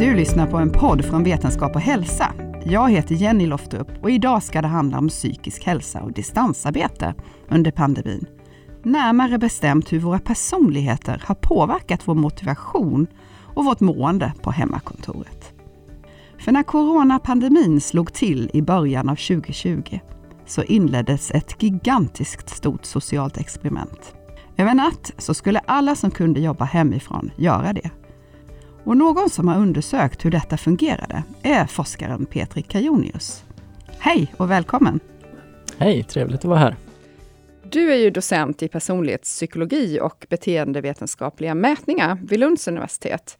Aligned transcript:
Du 0.00 0.14
lyssnar 0.14 0.46
på 0.46 0.56
en 0.56 0.72
podd 0.72 1.04
från 1.04 1.24
Vetenskap 1.24 1.74
och 1.74 1.80
hälsa. 1.80 2.32
Jag 2.64 2.90
heter 2.90 3.14
Jenny 3.14 3.46
Loftup 3.46 3.88
och 4.02 4.10
idag 4.10 4.42
ska 4.42 4.62
det 4.62 4.68
handla 4.68 4.98
om 4.98 5.08
psykisk 5.08 5.64
hälsa 5.64 6.02
och 6.02 6.12
distansarbete 6.12 7.14
under 7.48 7.70
pandemin. 7.70 8.26
Närmare 8.82 9.38
bestämt 9.38 9.92
hur 9.92 9.98
våra 9.98 10.18
personligheter 10.18 11.22
har 11.26 11.34
påverkat 11.34 12.08
vår 12.08 12.14
motivation 12.14 13.06
och 13.54 13.64
vårt 13.64 13.80
mående 13.80 14.32
på 14.42 14.50
hemmakontoret. 14.50 15.52
För 16.38 16.52
när 16.52 16.62
coronapandemin 16.62 17.80
slog 17.80 18.12
till 18.12 18.50
i 18.52 18.62
början 18.62 19.08
av 19.08 19.16
2020 19.16 19.98
så 20.46 20.62
inleddes 20.62 21.30
ett 21.30 21.62
gigantiskt 21.62 22.48
stort 22.48 22.84
socialt 22.84 23.38
experiment. 23.38 24.14
Över 24.56 24.74
natt 24.74 25.12
så 25.18 25.34
skulle 25.34 25.58
alla 25.58 25.94
som 25.94 26.10
kunde 26.10 26.40
jobba 26.40 26.64
hemifrån 26.64 27.30
göra 27.36 27.72
det. 27.72 27.90
Och 28.84 28.96
någon 28.96 29.30
som 29.30 29.48
har 29.48 29.56
undersökt 29.56 30.24
hur 30.24 30.30
detta 30.30 30.56
fungerade 30.56 31.22
är 31.42 31.66
forskaren 31.66 32.26
Petri 32.26 32.62
Kajonius. 32.62 33.44
Hej 33.98 34.34
och 34.36 34.50
välkommen! 34.50 35.00
Hej, 35.78 36.02
trevligt 36.02 36.38
att 36.38 36.44
vara 36.44 36.58
här. 36.58 36.76
Du 37.70 37.92
är 37.92 37.96
ju 37.96 38.10
docent 38.10 38.62
i 38.62 38.68
personlighetspsykologi 38.68 40.00
och 40.00 40.26
beteendevetenskapliga 40.28 41.54
mätningar 41.54 42.18
vid 42.22 42.40
Lunds 42.40 42.68
universitet. 42.68 43.38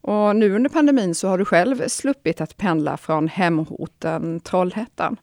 Och 0.00 0.36
nu 0.36 0.54
under 0.54 0.70
pandemin 0.70 1.14
så 1.14 1.28
har 1.28 1.38
du 1.38 1.44
själv 1.44 1.88
sluppit 1.88 2.40
att 2.40 2.56
pendla 2.56 2.96
från 2.96 3.28
hemorten 3.28 4.40
Trollhättan. 4.40 5.16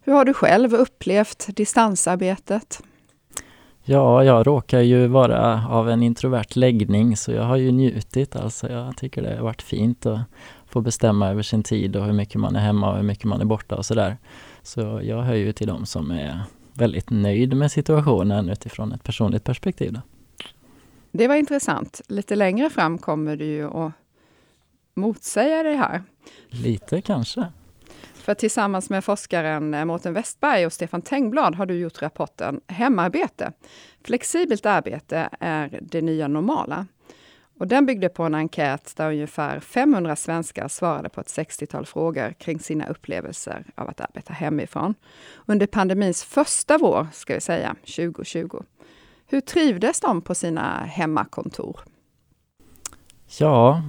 Hur 0.00 0.12
har 0.12 0.24
du 0.24 0.34
själv 0.34 0.74
upplevt 0.74 1.56
distansarbetet? 1.56 2.82
Ja, 3.90 4.24
jag 4.24 4.46
råkar 4.46 4.80
ju 4.80 5.06
vara 5.06 5.66
av 5.68 5.90
en 5.90 6.02
introvert 6.02 6.56
läggning 6.56 7.16
så 7.16 7.32
jag 7.32 7.42
har 7.42 7.56
ju 7.56 7.72
njutit. 7.72 8.36
Alltså 8.36 8.68
jag 8.68 8.96
tycker 8.96 9.22
det 9.22 9.36
har 9.36 9.44
varit 9.44 9.62
fint 9.62 10.06
att 10.06 10.20
få 10.66 10.80
bestämma 10.80 11.28
över 11.28 11.42
sin 11.42 11.62
tid 11.62 11.96
och 11.96 12.04
hur 12.04 12.12
mycket 12.12 12.40
man 12.40 12.56
är 12.56 12.60
hemma 12.60 12.90
och 12.90 12.96
hur 12.96 13.02
mycket 13.02 13.24
man 13.24 13.40
är 13.40 13.44
borta 13.44 13.76
och 13.76 13.86
sådär. 13.86 14.16
Så 14.62 15.00
jag 15.02 15.22
hör 15.22 15.34
ju 15.34 15.52
till 15.52 15.66
dem 15.66 15.86
som 15.86 16.10
är 16.10 16.40
väldigt 16.72 17.10
nöjd 17.10 17.56
med 17.56 17.72
situationen 17.72 18.48
utifrån 18.48 18.92
ett 18.92 19.04
personligt 19.04 19.44
perspektiv. 19.44 19.92
Då. 19.92 20.00
Det 21.12 21.28
var 21.28 21.34
intressant. 21.34 22.00
Lite 22.08 22.36
längre 22.36 22.70
fram 22.70 22.98
kommer 22.98 23.36
du 23.36 23.44
ju 23.44 23.66
att 23.66 23.92
motsäga 24.94 25.62
det 25.62 25.76
här. 25.76 26.02
Lite 26.48 27.00
kanske. 27.00 27.46
För 28.28 28.34
tillsammans 28.34 28.90
med 28.90 29.04
forskaren 29.04 29.74
eh, 29.74 29.84
Mårten 29.84 30.14
Westberg 30.14 30.66
och 30.66 30.72
Stefan 30.72 31.02
Tengblad 31.02 31.54
har 31.54 31.66
du 31.66 31.74
gjort 31.74 32.02
rapporten 32.02 32.60
Hemarbete. 32.66 33.52
Flexibelt 34.04 34.66
arbete 34.66 35.28
är 35.40 35.78
det 35.82 36.02
nya 36.02 36.28
normala. 36.28 36.86
Och 37.58 37.68
den 37.68 37.86
byggde 37.86 38.08
på 38.08 38.22
en 38.22 38.34
enkät 38.34 38.96
där 38.96 39.08
ungefär 39.08 39.60
500 39.60 40.16
svenskar 40.16 40.68
svarade 40.68 41.08
på 41.08 41.20
ett 41.20 41.26
60-tal 41.26 41.86
frågor 41.86 42.32
kring 42.32 42.60
sina 42.60 42.86
upplevelser 42.86 43.64
av 43.74 43.88
att 43.88 44.00
arbeta 44.00 44.32
hemifrån. 44.32 44.94
Under 45.46 45.66
pandemins 45.66 46.24
första 46.24 46.78
vår, 46.78 47.06
ska 47.12 47.34
vi 47.34 47.40
säga, 47.40 47.76
2020. 47.80 48.62
Hur 49.26 49.40
trivdes 49.40 50.00
de 50.00 50.22
på 50.22 50.34
sina 50.34 50.84
hemmakontor? 50.84 51.80
Ja, 53.38 53.82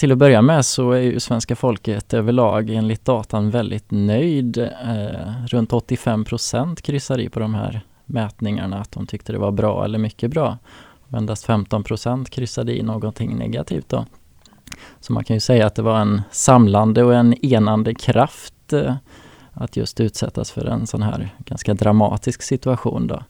till 0.00 0.12
att 0.12 0.18
börja 0.18 0.42
med 0.42 0.64
så 0.64 0.92
är 0.92 1.00
ju 1.00 1.20
svenska 1.20 1.56
folket 1.56 2.14
överlag 2.14 2.70
enligt 2.70 3.04
datan 3.04 3.50
väldigt 3.50 3.90
nöjd. 3.90 4.58
Eh, 4.58 5.46
runt 5.46 5.72
85 5.72 6.24
procent 6.24 6.82
kryssar 6.82 7.20
i 7.20 7.28
på 7.28 7.40
de 7.40 7.54
här 7.54 7.80
mätningarna 8.06 8.80
att 8.80 8.92
de 8.92 9.06
tyckte 9.06 9.32
det 9.32 9.38
var 9.38 9.50
bra 9.50 9.84
eller 9.84 9.98
mycket 9.98 10.30
bra. 10.30 10.58
Endast 11.12 11.44
15 11.44 11.84
procent 11.84 12.30
kryssade 12.30 12.78
i 12.78 12.82
någonting 12.82 13.36
negativt 13.36 13.88
då. 13.88 14.06
Så 15.00 15.12
man 15.12 15.24
kan 15.24 15.36
ju 15.36 15.40
säga 15.40 15.66
att 15.66 15.74
det 15.74 15.82
var 15.82 16.00
en 16.00 16.22
samlande 16.30 17.04
och 17.04 17.14
en 17.14 17.44
enande 17.44 17.94
kraft 17.94 18.72
eh, 18.72 18.94
att 19.52 19.76
just 19.76 20.00
utsättas 20.00 20.50
för 20.50 20.64
en 20.64 20.86
sån 20.86 21.02
här 21.02 21.28
ganska 21.38 21.74
dramatisk 21.74 22.42
situation 22.42 23.06
då. 23.06 23.22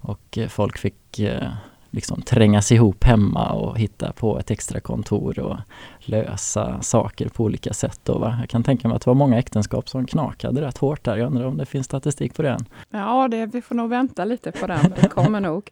Och 0.00 0.38
eh, 0.38 0.48
folk 0.48 0.78
fick 0.78 1.18
eh, 1.18 1.48
liksom 1.94 2.22
trängas 2.22 2.72
ihop 2.72 3.04
hemma 3.04 3.52
och 3.52 3.78
hitta 3.78 4.12
på 4.12 4.38
ett 4.38 4.50
extra 4.50 4.80
kontor 4.80 5.38
och 5.38 5.56
lösa 6.00 6.82
saker 6.82 7.28
på 7.28 7.44
olika 7.44 7.72
sätt. 7.72 8.00
Då, 8.02 8.18
va? 8.18 8.36
Jag 8.40 8.48
kan 8.48 8.62
tänka 8.62 8.88
mig 8.88 8.96
att 8.96 9.02
det 9.02 9.10
var 9.10 9.14
många 9.14 9.38
äktenskap 9.38 9.88
som 9.88 10.06
knakade 10.06 10.60
rätt 10.60 10.78
hårt 10.78 11.04
där. 11.04 11.16
Jag 11.16 11.26
undrar 11.26 11.46
om 11.46 11.56
det 11.56 11.66
finns 11.66 11.86
statistik 11.86 12.34
på 12.34 12.42
det 12.42 12.50
än? 12.50 12.64
Ja, 12.90 13.28
det, 13.28 13.46
vi 13.46 13.62
får 13.62 13.74
nog 13.74 13.90
vänta 13.90 14.24
lite 14.24 14.52
på 14.52 14.66
den. 14.66 14.94
Det 15.00 15.08
kommer 15.08 15.40
nog. 15.40 15.70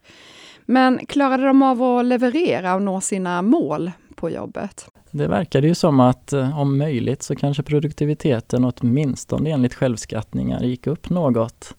Men 0.64 1.06
klarade 1.06 1.46
de 1.46 1.62
av 1.62 1.82
att 1.82 2.04
leverera 2.04 2.74
och 2.74 2.82
nå 2.82 3.00
sina 3.00 3.42
mål 3.42 3.90
på 4.14 4.30
jobbet? 4.30 4.88
Det 5.10 5.26
verkade 5.26 5.66
ju 5.66 5.74
som 5.74 6.00
att 6.00 6.32
eh, 6.32 6.58
om 6.58 6.78
möjligt 6.78 7.22
så 7.22 7.36
kanske 7.36 7.62
produktiviteten 7.62 8.64
åtminstone 8.64 9.50
enligt 9.50 9.74
självskattningar 9.74 10.62
gick 10.62 10.86
upp 10.86 11.10
något. 11.10 11.74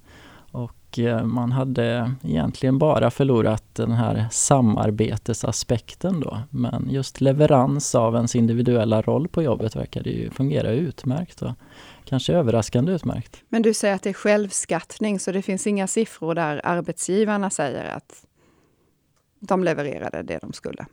Och 0.94 1.00
eh, 1.00 1.26
man 1.26 1.52
hade 1.52 2.12
egentligen 2.24 2.78
bara 2.78 3.12
förlorat 3.12 3.64
den 3.76 3.92
här 3.92 4.28
samarbetesaspekten 4.32 6.20
då. 6.20 6.40
Men 6.50 6.88
just 6.90 7.22
leverans 7.22 7.96
av 7.96 8.16
ens 8.16 8.36
individuella 8.36 9.02
roll 9.02 9.28
på 9.28 9.44
jobbet 9.44 9.76
verkade 9.76 10.10
ju 10.10 10.32
fungera 10.32 10.72
utmärkt. 10.72 11.42
Och 11.42 11.52
kanske 12.06 12.34
överraskande 12.34 12.92
utmärkt. 12.92 13.44
Men 13.50 13.62
du 13.62 13.74
säger 13.74 13.96
att 13.96 14.04
det 14.04 14.10
är 14.10 14.14
självskattning, 14.14 15.20
så 15.20 15.32
det 15.32 15.42
finns 15.42 15.68
inga 15.68 15.88
siffror 15.88 16.36
där 16.36 16.62
arbetsgivarna 16.64 17.50
säger 17.50 17.86
att 17.86 18.26
de 19.40 19.64
levererade 19.64 20.24
det 20.24 20.40
de 20.42 20.54
skulle? 20.54 20.86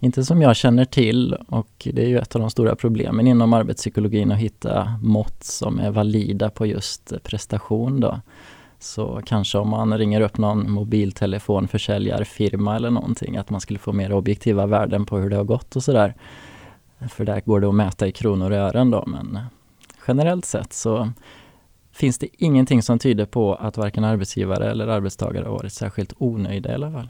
Inte 0.00 0.24
som 0.24 0.42
jag 0.42 0.56
känner 0.56 0.84
till 0.84 1.34
och 1.34 1.88
det 1.92 2.02
är 2.02 2.08
ju 2.08 2.18
ett 2.18 2.34
av 2.34 2.40
de 2.40 2.50
stora 2.50 2.76
problemen 2.76 3.26
inom 3.26 3.52
arbetspsykologin 3.52 4.32
att 4.32 4.38
hitta 4.38 4.98
mått 5.02 5.44
som 5.44 5.78
är 5.78 5.90
valida 5.90 6.50
på 6.50 6.66
just 6.66 7.12
prestation. 7.22 8.00
Då. 8.00 8.20
Så 8.78 9.22
kanske 9.26 9.58
om 9.58 9.68
man 9.68 9.98
ringer 9.98 10.20
upp 10.20 10.38
någon 10.38 10.70
mobiltelefonförsäljarfirma 10.70 12.76
eller 12.76 12.90
någonting, 12.90 13.36
att 13.36 13.50
man 13.50 13.60
skulle 13.60 13.78
få 13.78 13.92
mer 13.92 14.12
objektiva 14.12 14.66
värden 14.66 15.06
på 15.06 15.18
hur 15.18 15.30
det 15.30 15.36
har 15.36 15.44
gått 15.44 15.76
och 15.76 15.82
sådär. 15.82 16.14
För 17.08 17.24
där 17.24 17.40
går 17.40 17.60
det 17.60 17.68
att 17.68 17.74
mäta 17.74 18.06
i 18.06 18.12
kronor 18.12 18.50
och 18.50 18.56
ören 18.56 18.90
då, 18.90 19.04
men 19.06 19.38
generellt 20.06 20.44
sett 20.44 20.72
så 20.72 21.12
finns 21.92 22.18
det 22.18 22.28
ingenting 22.32 22.82
som 22.82 22.98
tyder 22.98 23.26
på 23.26 23.54
att 23.54 23.76
varken 23.76 24.04
arbetsgivare 24.04 24.70
eller 24.70 24.88
arbetstagare 24.88 25.44
har 25.44 25.52
varit 25.52 25.72
särskilt 25.72 26.12
onöjda 26.18 26.70
i 26.70 26.74
alla 26.74 26.92
fall. 26.92 27.08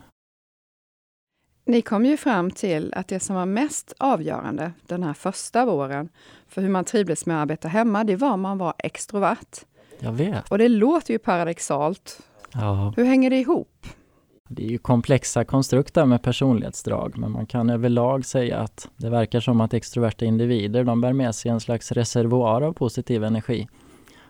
Ni 1.65 1.83
kom 1.83 2.05
ju 2.05 2.17
fram 2.17 2.51
till 2.51 2.93
att 2.97 3.09
det 3.09 3.21
som 3.21 3.37
var 3.37 3.47
mest 3.47 3.95
avgörande 3.99 4.73
den 4.87 5.03
här 5.03 5.15
första 5.15 5.65
våren 5.65 6.09
för 6.49 6.63
hur 6.63 6.69
man 6.69 6.85
trivdes 6.85 7.27
med 7.27 7.37
att 7.37 7.43
arbeta 7.43 7.69
hemma, 7.69 8.05
det 8.05 8.17
var 8.17 8.31
om 8.31 8.41
man 8.41 8.59
var 8.59 8.75
extrovert. 8.79 9.65
Jag 10.01 10.13
vet. 10.13 10.49
Och 10.49 10.59
det 10.59 10.69
låter 10.69 11.13
ju 11.13 11.19
paradoxalt. 11.19 12.21
Ja. 12.53 12.93
Hur 12.97 13.05
hänger 13.05 13.31
det 13.31 13.37
ihop? 13.37 13.87
Det 14.49 14.65
är 14.65 14.69
ju 14.69 14.79
komplexa 14.79 15.45
konstrukter 15.45 16.07
med 16.07 16.23
personlighetsdrag, 16.23 17.19
men 17.19 17.31
man 17.31 17.47
kan 17.47 17.71
överlag 17.71 18.25
säga 18.25 18.59
att 18.59 18.89
det 18.97 19.11
verkar 19.11 19.41
som 19.41 19.61
att 19.61 19.75
extroverta 19.75 20.25
individer, 20.25 20.85
de 20.85 21.01
bär 21.01 21.13
med 21.13 21.35
sig 21.35 21.51
en 21.51 21.61
slags 21.61 21.93
reservoar 21.93 22.63
av 22.63 22.73
positiv 22.73 23.25
energi. 23.25 23.69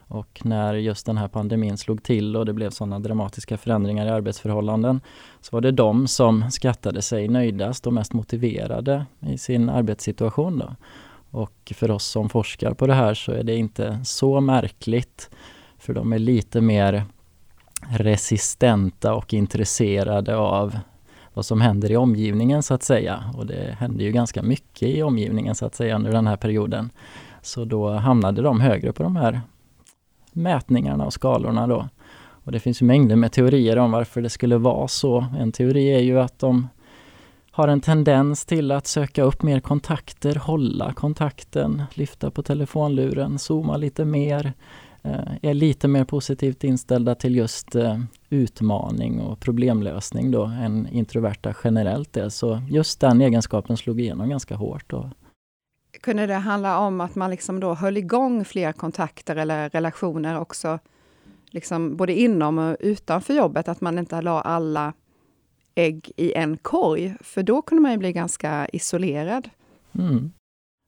Och 0.09 0.41
när 0.45 0.75
just 0.75 1.07
den 1.07 1.19
här 1.19 1.29
pandemin 1.29 1.79
slog 1.79 2.03
till 2.03 2.37
och 2.37 2.47
det 2.47 2.53
blev 2.53 2.71
sådana 2.71 2.99
dramatiska 2.99 3.57
förändringar 3.57 4.07
i 4.07 4.11
arbetsförhållanden 4.11 5.01
så 5.41 5.57
var 5.57 5.61
det 5.61 5.71
de 5.71 6.07
som 6.09 6.51
skattade 6.51 7.03
sig 7.03 7.29
nöjdast 7.29 7.87
och 7.87 7.93
mest 7.93 8.13
motiverade 8.13 9.07
i 9.21 9.39
sin 9.39 9.69
arbetssituation. 9.69 10.59
Då. 10.59 10.77
Och 11.31 11.73
för 11.75 11.91
oss 11.91 12.05
som 12.05 12.29
forskar 12.29 12.75
på 12.75 12.87
det 12.87 12.95
här 12.95 13.15
så 13.15 13.33
är 13.33 13.43
det 13.43 13.57
inte 13.57 14.01
så 14.05 14.41
märkligt 14.41 15.31
för 15.79 15.95
de 15.95 16.13
är 16.13 16.19
lite 16.19 16.61
mer 16.61 17.05
resistenta 17.89 19.15
och 19.15 19.35
intresserade 19.35 20.37
av 20.37 20.79
vad 21.35 21.47
som 21.47 21.61
händer 21.61 21.91
i 21.91 21.97
omgivningen 21.97 22.63
så 22.63 22.75
att 22.75 22.83
säga. 22.83 23.25
Och 23.37 23.47
det 23.47 23.77
hände 23.79 24.05
ju 24.05 24.13
ganska 24.13 24.43
mycket 24.43 24.89
i 24.89 25.03
omgivningen 25.03 25.55
så 25.55 25.67
att 25.67 25.75
säga 25.75 25.97
under 25.97 26.13
den 26.13 26.27
här 26.27 26.37
perioden. 26.37 26.91
Så 27.43 27.65
då 27.65 27.91
hamnade 27.91 28.43
de 28.43 28.61
högre 28.61 28.93
på 28.93 29.03
de 29.03 29.17
här 29.17 29.41
mätningarna 30.33 31.07
och 31.07 31.13
skalorna 31.13 31.67
då. 31.67 31.89
Och 32.45 32.53
det 32.53 32.61
finns 32.61 32.83
mängder 32.83 33.17
med 33.17 33.33
teorier 33.33 33.77
om 33.77 33.91
varför 33.91 34.23
det 34.23 34.31
skulle 34.31 34.59
vara 34.59 34.89
så. 34.89 35.27
En 35.39 35.53
teori 35.53 35.95
är 35.95 36.01
ju 36.01 36.21
att 36.21 36.39
de 36.39 36.69
har 37.51 37.69
en 37.69 37.81
tendens 37.81 38.45
till 38.45 38.73
att 38.73 38.87
söka 38.87 39.23
upp 39.23 39.43
mer 39.43 39.61
kontakter, 39.61 40.35
hålla 40.35 40.93
kontakten, 40.93 41.83
lyfta 41.95 42.31
på 42.31 42.43
telefonluren, 42.43 43.39
zooma 43.39 43.77
lite 43.77 44.05
mer, 44.05 44.53
är 45.43 45.55
lite 45.55 45.89
mer 45.89 46.05
positivt 46.05 46.65
inställda 46.65 47.15
till 47.15 47.37
just 47.37 47.75
eh, 47.75 47.99
utmaning 48.31 49.21
och 49.21 49.41
problemlösning 49.41 50.31
då 50.31 50.45
än 50.45 50.89
introverta 50.89 51.55
generellt 51.65 52.17
är. 52.17 52.29
Så 52.29 52.63
just 52.69 53.01
den 53.01 53.21
egenskapen 53.21 53.77
slog 53.77 54.01
igenom 54.01 54.29
ganska 54.29 54.55
hårt. 54.55 54.91
Då 54.91 55.11
kunde 56.01 56.27
det 56.27 56.35
handla 56.35 56.79
om 56.79 57.01
att 57.01 57.15
man 57.15 57.31
liksom 57.31 57.61
då 57.61 57.75
höll 57.75 57.97
igång 57.97 58.45
fler 58.45 58.73
kontakter 58.73 59.37
eller 59.37 59.69
relationer 59.69 60.41
också, 60.41 60.79
liksom 61.51 61.97
både 61.97 62.21
inom 62.21 62.59
och 62.59 62.77
utanför 62.81 63.35
jobbet, 63.35 63.69
att 63.69 63.81
man 63.81 63.99
inte 63.99 64.23
la 64.23 64.41
alla 64.41 64.93
ägg 65.75 66.13
i 66.17 66.33
en 66.33 66.57
korg, 66.57 67.15
för 67.21 67.43
då 67.43 67.63
kunde 67.63 67.83
man 67.83 67.93
ju 67.93 67.99
bli 67.99 68.13
ganska 68.13 68.69
isolerad. 68.73 69.51
Mm. 69.93 70.33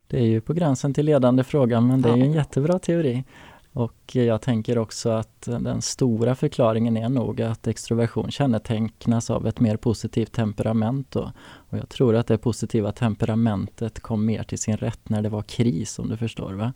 Det 0.06 0.18
är 0.18 0.26
ju 0.26 0.40
på 0.40 0.52
gränsen 0.52 0.94
till 0.94 1.06
ledande 1.06 1.44
fråga 1.44 1.80
men 1.80 2.02
det 2.02 2.08
är 2.08 2.16
ju 2.16 2.22
en 2.22 2.32
jättebra 2.32 2.78
teori. 2.78 3.24
Och 3.72 4.16
jag 4.16 4.42
tänker 4.42 4.78
också 4.78 5.10
att 5.10 5.42
den 5.42 5.82
stora 5.82 6.34
förklaringen 6.34 6.96
är 6.96 7.08
nog 7.08 7.42
att 7.42 7.66
extroversion 7.66 8.30
kännetecknas 8.30 9.30
av 9.30 9.46
ett 9.46 9.60
mer 9.60 9.76
positivt 9.76 10.32
temperament. 10.32 11.10
Då. 11.10 11.32
Och 11.42 11.78
jag 11.78 11.88
tror 11.88 12.16
att 12.16 12.26
det 12.26 12.38
positiva 12.38 12.92
temperamentet 12.92 14.00
kom 14.00 14.26
mer 14.26 14.42
till 14.42 14.58
sin 14.58 14.76
rätt 14.76 15.08
när 15.08 15.22
det 15.22 15.28
var 15.28 15.42
kris 15.42 15.98
om 15.98 16.08
du 16.08 16.16
förstår. 16.16 16.52
Va? 16.52 16.72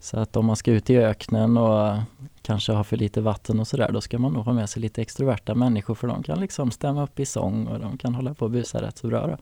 Så 0.00 0.18
att 0.18 0.36
om 0.36 0.46
man 0.46 0.56
ska 0.56 0.72
ut 0.72 0.90
i 0.90 0.96
öknen 0.96 1.56
och 1.56 1.96
kanske 2.42 2.72
ha 2.72 2.84
för 2.84 2.96
lite 2.96 3.20
vatten 3.20 3.60
och 3.60 3.68
sådär, 3.68 3.92
då 3.92 4.00
ska 4.00 4.18
man 4.18 4.32
nog 4.32 4.44
ha 4.44 4.52
med 4.52 4.70
sig 4.70 4.82
lite 4.82 5.02
extroverta 5.02 5.54
människor 5.54 5.94
för 5.94 6.08
de 6.08 6.22
kan 6.22 6.40
liksom 6.40 6.70
stämma 6.70 7.02
upp 7.02 7.20
i 7.20 7.26
sång 7.26 7.66
och 7.66 7.80
de 7.80 7.98
kan 7.98 8.14
hålla 8.14 8.34
på 8.34 8.44
och 8.44 8.50
busa 8.50 8.82
rätt 8.82 8.98
så 8.98 9.06
bra. 9.06 9.26
Då. 9.26 9.36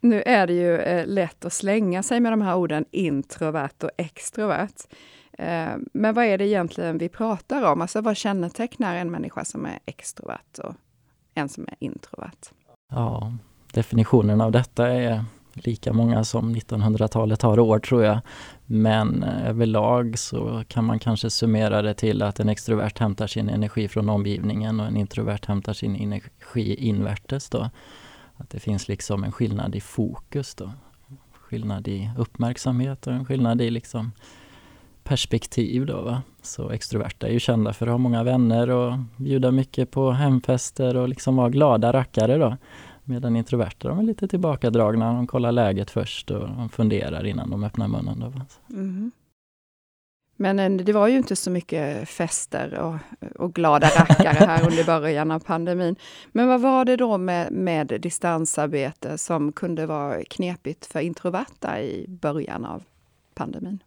Nu 0.00 0.22
är 0.22 0.46
det 0.46 0.52
ju 0.52 0.78
eh, 0.78 1.06
lätt 1.06 1.44
att 1.44 1.52
slänga 1.52 2.02
sig 2.02 2.20
med 2.20 2.32
de 2.32 2.42
här 2.42 2.56
orden 2.56 2.84
introvert 2.90 3.84
och 3.84 3.90
extrovert. 3.96 4.86
Eh, 5.38 5.74
men 5.92 6.14
vad 6.14 6.24
är 6.24 6.38
det 6.38 6.46
egentligen 6.46 6.98
vi 6.98 7.08
pratar 7.08 7.62
om? 7.62 7.82
Alltså 7.82 8.00
vad 8.00 8.16
kännetecknar 8.16 8.96
en 8.96 9.10
människa 9.10 9.44
som 9.44 9.66
är 9.66 9.78
extrovert 9.86 10.58
och 10.62 10.74
en 11.34 11.48
som 11.48 11.64
är 11.68 11.74
introvert? 11.78 12.52
Ja, 12.90 13.32
definitionen 13.72 14.40
av 14.40 14.52
detta 14.52 14.88
är 14.88 15.24
lika 15.54 15.92
många 15.92 16.24
som 16.24 16.56
1900-talet 16.56 17.42
har 17.42 17.58
år 17.58 17.78
tror 17.78 18.04
jag. 18.04 18.18
Men 18.66 19.22
eh, 19.22 19.48
överlag 19.48 20.18
så 20.18 20.64
kan 20.68 20.84
man 20.84 20.98
kanske 20.98 21.30
summera 21.30 21.82
det 21.82 21.94
till 21.94 22.22
att 22.22 22.40
en 22.40 22.48
extrovert 22.48 22.98
hämtar 22.98 23.26
sin 23.26 23.48
energi 23.48 23.88
från 23.88 24.08
omgivningen 24.08 24.80
och 24.80 24.86
en 24.86 24.96
introvert 24.96 25.46
hämtar 25.46 25.72
sin 25.72 25.96
energi 25.96 26.74
invärtes. 26.74 27.48
Då. 27.48 27.70
Att 28.36 28.50
det 28.50 28.60
finns 28.60 28.88
liksom 28.88 29.24
en 29.24 29.32
skillnad 29.32 29.74
i 29.74 29.80
fokus 29.80 30.54
då. 30.54 30.72
Skillnad 31.32 31.88
i 31.88 32.10
uppmärksamhet 32.18 33.06
och 33.06 33.12
en 33.12 33.24
skillnad 33.24 33.60
i 33.60 33.70
liksom 33.70 34.12
perspektiv 35.04 35.86
då. 35.86 36.00
Va? 36.00 36.22
Så 36.42 36.70
extroverta 36.70 37.28
är 37.28 37.32
ju 37.32 37.40
kända 37.40 37.72
för 37.72 37.86
att 37.86 37.90
ha 37.90 37.98
många 37.98 38.22
vänner 38.22 38.70
och 38.70 38.98
bjuda 39.16 39.50
mycket 39.50 39.90
på 39.90 40.10
hemfester 40.10 40.96
och 40.96 41.08
liksom 41.08 41.36
vara 41.36 41.48
glada 41.48 41.92
rackare 41.92 42.38
då. 42.38 42.56
Medan 43.04 43.36
introverta 43.36 43.88
de 43.88 43.98
är 43.98 44.02
lite 44.02 44.28
tillbakadragna, 44.28 45.12
de 45.12 45.26
kollar 45.26 45.52
läget 45.52 45.90
först 45.90 46.30
och 46.30 46.48
de 46.48 46.68
funderar 46.68 47.26
innan 47.26 47.50
de 47.50 47.64
öppnar 47.64 47.88
munnen. 47.88 48.20
Då. 48.20 48.32
Mm. 48.74 49.10
Men 50.36 50.58
eh, 50.58 50.70
det 50.70 50.92
var 50.92 51.08
ju 51.08 51.16
inte 51.16 51.36
så 51.36 51.50
mycket 51.50 52.08
fester 52.08 52.78
och, 52.78 52.96
och 53.36 53.54
glada 53.54 53.86
rackare 53.86 54.46
här 54.46 54.66
under 54.70 54.84
början 54.84 55.30
av 55.30 55.40
pandemin. 55.40 55.96
Men 56.32 56.48
vad 56.48 56.60
var 56.60 56.84
det 56.84 56.96
då 56.96 57.18
med, 57.18 57.52
med 57.52 57.86
distansarbete 57.86 59.18
som 59.18 59.52
kunde 59.52 59.86
vara 59.86 60.24
knepigt 60.24 60.86
för 60.86 61.00
introverta 61.00 61.80
i 61.80 62.06
början 62.08 62.64
av 62.64 62.82
pandemin? 63.34 63.82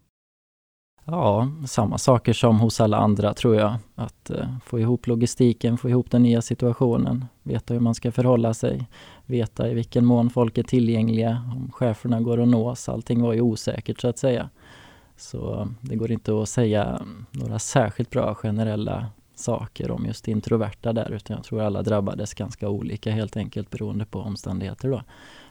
Ja, 1.07 1.47
samma 1.67 1.97
saker 1.97 2.33
som 2.33 2.59
hos 2.59 2.81
alla 2.81 2.97
andra 2.97 3.33
tror 3.33 3.55
jag. 3.55 3.75
Att 3.95 4.29
eh, 4.29 4.47
få 4.65 4.79
ihop 4.79 5.07
logistiken, 5.07 5.77
få 5.77 5.89
ihop 5.89 6.11
den 6.11 6.23
nya 6.23 6.41
situationen, 6.41 7.25
veta 7.43 7.73
hur 7.73 7.81
man 7.81 7.95
ska 7.95 8.11
förhålla 8.11 8.53
sig, 8.53 8.87
veta 9.25 9.69
i 9.69 9.73
vilken 9.73 10.05
mån 10.05 10.29
folk 10.29 10.57
är 10.57 10.63
tillgängliga, 10.63 11.41
om 11.55 11.71
cheferna 11.71 12.21
går 12.21 12.41
att 12.41 12.47
nås. 12.47 12.89
Allting 12.89 13.21
var 13.21 13.33
ju 13.33 13.41
osäkert 13.41 14.01
så 14.01 14.07
att 14.07 14.17
säga. 14.17 14.49
Så 15.17 15.67
det 15.81 15.95
går 15.95 16.11
inte 16.11 16.41
att 16.41 16.49
säga 16.49 17.01
några 17.31 17.59
särskilt 17.59 18.09
bra 18.09 18.35
generella 18.35 19.05
saker 19.39 19.91
om 19.91 20.05
just 20.05 20.27
introverta 20.27 20.93
där 20.93 21.11
utan 21.11 21.35
jag 21.35 21.43
tror 21.43 21.61
alla 21.61 21.81
drabbades 21.81 22.33
ganska 22.33 22.69
olika 22.69 23.11
helt 23.11 23.37
enkelt 23.37 23.69
beroende 23.69 24.05
på 24.05 24.19
omständigheter. 24.19 24.89
Då. 24.89 25.01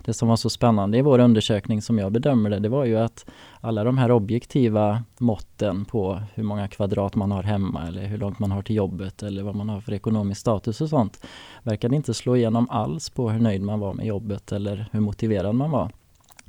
Det 0.04 0.14
som 0.14 0.28
var 0.28 0.36
så 0.36 0.50
spännande 0.50 0.98
i 0.98 1.02
vår 1.02 1.18
undersökning 1.18 1.82
som 1.82 1.98
jag 1.98 2.12
bedömer 2.12 2.50
det, 2.50 2.58
det 2.58 2.68
var 2.68 2.84
ju 2.84 2.98
att 2.98 3.26
alla 3.60 3.84
de 3.84 3.98
här 3.98 4.10
objektiva 4.10 5.02
måtten 5.18 5.84
på 5.84 6.22
hur 6.34 6.42
många 6.42 6.68
kvadrat 6.68 7.14
man 7.14 7.30
har 7.30 7.42
hemma 7.42 7.86
eller 7.86 8.06
hur 8.06 8.18
långt 8.18 8.38
man 8.38 8.50
har 8.50 8.62
till 8.62 8.76
jobbet 8.76 9.22
eller 9.22 9.42
vad 9.42 9.56
man 9.56 9.68
har 9.68 9.80
för 9.80 9.92
ekonomisk 9.92 10.40
status 10.40 10.80
och 10.80 10.88
sånt 10.88 11.26
verkade 11.62 11.96
inte 11.96 12.14
slå 12.14 12.36
igenom 12.36 12.70
alls 12.70 13.10
på 13.10 13.30
hur 13.30 13.40
nöjd 13.40 13.62
man 13.62 13.80
var 13.80 13.94
med 13.94 14.06
jobbet 14.06 14.52
eller 14.52 14.88
hur 14.92 15.00
motiverad 15.00 15.54
man 15.54 15.70
var. 15.70 15.90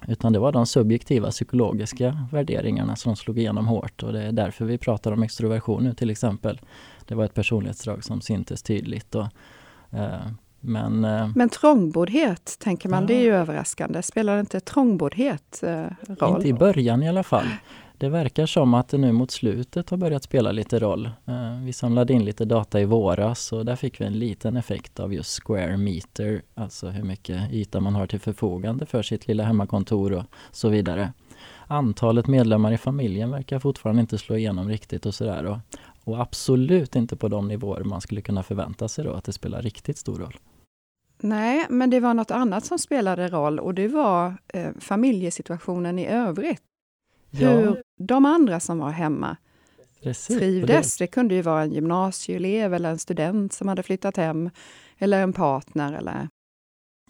Utan 0.08 0.34
det 0.34 0.40
var 0.40 0.52
de 0.52 0.66
subjektiva 0.66 1.31
psykologiska 1.31 2.28
värderingarna 2.31 2.96
som 2.96 3.16
slog 3.16 3.40
igenom 3.40 3.68
hårt 3.68 4.04
och 4.04 4.14
det 4.14 4.22
är 4.22 4.31
därför 4.31 4.66
vi 4.66 4.78
pratar 4.78 5.12
om 5.12 5.24
extroversion 5.24 5.84
nu 5.84 5.94
till 5.94 6.10
exempel. 6.10 6.60
Det 7.06 7.16
var 7.16 7.25
ett 7.25 7.34
personlighetsdrag 7.34 8.04
som 8.04 8.22
syntes 8.22 8.63
tydligt. 8.63 9.16
Och, 9.16 9.28
eh, 9.92 10.28
men, 10.60 11.06
eh, 11.06 11.30
men 11.36 11.50
trångboddhet, 11.50 12.57
tänker 12.60 12.90
man, 12.90 13.04
ja. 13.04 13.07
det 13.07 13.13
är 13.13 13.24
ju 13.24 13.36
överraskande. 13.36 14.02
Spelar 14.02 14.40
inte 14.40 14.60
trångboddhet 14.60 15.63
eh, 15.63 15.86
roll? 16.07 16.36
Inte 16.36 16.48
i 16.48 16.54
början 16.54 17.04
i 17.04 17.10
alla 17.10 17.24
fall. 17.24 17.48
Det 17.98 18.10
verkar 18.10 18.46
som 18.46 18.74
att 18.74 18.88
det 18.88 18.98
nu 18.98 19.12
mot 19.12 19.31
slutet 19.31 19.90
har 19.90 19.98
börjat 19.98 20.24
spela 20.24 20.52
lite 20.52 20.80
roll. 20.80 21.10
Vi 21.66 21.74
samlade 21.74 22.13
in 22.13 22.25
lite 22.25 22.46
data 22.46 22.81
i 22.81 22.86
våras 22.86 23.54
och 23.54 23.66
där 23.66 23.75
fick 23.75 24.02
vi 24.02 24.06
en 24.06 24.19
liten 24.19 24.57
effekt 24.57 25.00
av 25.00 25.13
just 25.13 25.44
square 25.44 25.78
meter, 25.78 26.42
alltså 26.56 26.88
hur 26.88 27.04
mycket 27.04 27.52
yta 27.52 27.80
man 27.80 27.96
har 27.96 28.07
till 28.07 28.19
förfogande 28.19 28.86
för 28.86 29.04
sitt 29.04 29.28
lilla 29.28 29.44
hemmakontor 29.44 30.13
och 30.13 30.24
så 30.52 30.69
vidare. 30.69 31.13
Antalet 31.68 32.28
medlemmar 32.28 32.72
i 32.72 32.78
familjen 32.78 33.31
verkar 33.31 33.60
fortfarande 33.60 34.02
inte 34.02 34.18
slå 34.18 34.38
igenom 34.38 34.69
riktigt 34.69 35.06
och 35.06 35.16
sådär. 35.16 35.60
Och, 36.06 36.22
absolut 36.22 36.96
inte 36.96 37.16
på 37.16 37.28
de 37.28 37.48
nivåer 37.48 37.84
man 37.84 38.02
skulle 38.02 38.22
kunna 38.22 38.44
förvänta 38.44 38.88
sig 38.88 39.04
då 39.04 39.13
att 39.13 39.24
det 39.24 39.34
spelar 39.34 39.62
riktigt 39.62 39.98
stor 39.98 40.19
roll. 40.19 40.38
Nej, 41.22 41.66
men 41.69 41.90
det 41.90 42.00
var 42.00 42.13
något 42.13 42.31
annat 42.31 42.66
som 42.66 42.80
spelade 42.80 43.28
roll 43.28 43.60
och 43.60 43.74
det 43.74 43.88
var 43.88 44.38
eh, 44.54 44.72
familjesituationen 44.80 46.00
i 46.00 46.07
övrigt. 46.07 46.62
Ja. 47.31 47.50
Hur 47.50 47.84
de 48.00 48.25
andra 48.25 48.60
som 48.60 48.80
var 48.80 48.90
hemma 48.90 49.38
Precis. 50.04 50.38
trivdes. 50.38 50.98
Det 50.98 51.07
kunde 51.07 51.36
ju 51.36 51.42
vara 51.42 51.62
en 51.62 51.74
gymnasieelev 51.74 52.74
eller 52.74 52.90
en 52.90 53.00
student 53.00 53.54
som 53.54 53.68
hade 53.68 53.84
flyttat 53.84 54.18
hem, 54.18 54.50
eller 54.98 55.24
en 55.24 55.34
partner 55.34 55.94
eller 55.94 56.28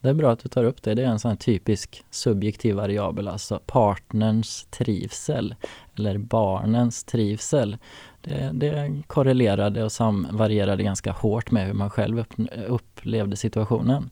det 0.05 0.09
är 0.09 0.13
bra 0.13 0.31
att 0.31 0.39
du 0.39 0.49
tar 0.49 0.63
upp 0.63 0.83
det. 0.83 0.93
Det 0.93 1.03
är 1.03 1.07
en 1.07 1.19
sån 1.19 1.37
typisk 1.37 2.03
subjektiv 2.09 2.75
variabel, 2.75 3.27
alltså 3.27 3.59
partnerns 3.65 4.67
trivsel 4.69 5.55
eller 5.97 6.17
barnens 6.17 7.03
trivsel. 7.03 7.77
Det, 8.27 8.51
det 8.53 9.01
korrelerade 9.07 9.83
och 9.83 9.91
samvarierade 9.91 10.83
ganska 10.83 11.11
hårt 11.11 11.51
med 11.51 11.67
hur 11.67 11.73
man 11.73 11.89
själv 11.89 12.19
upp, 12.19 12.33
upplevde 12.67 13.35
situationen. 13.35 14.09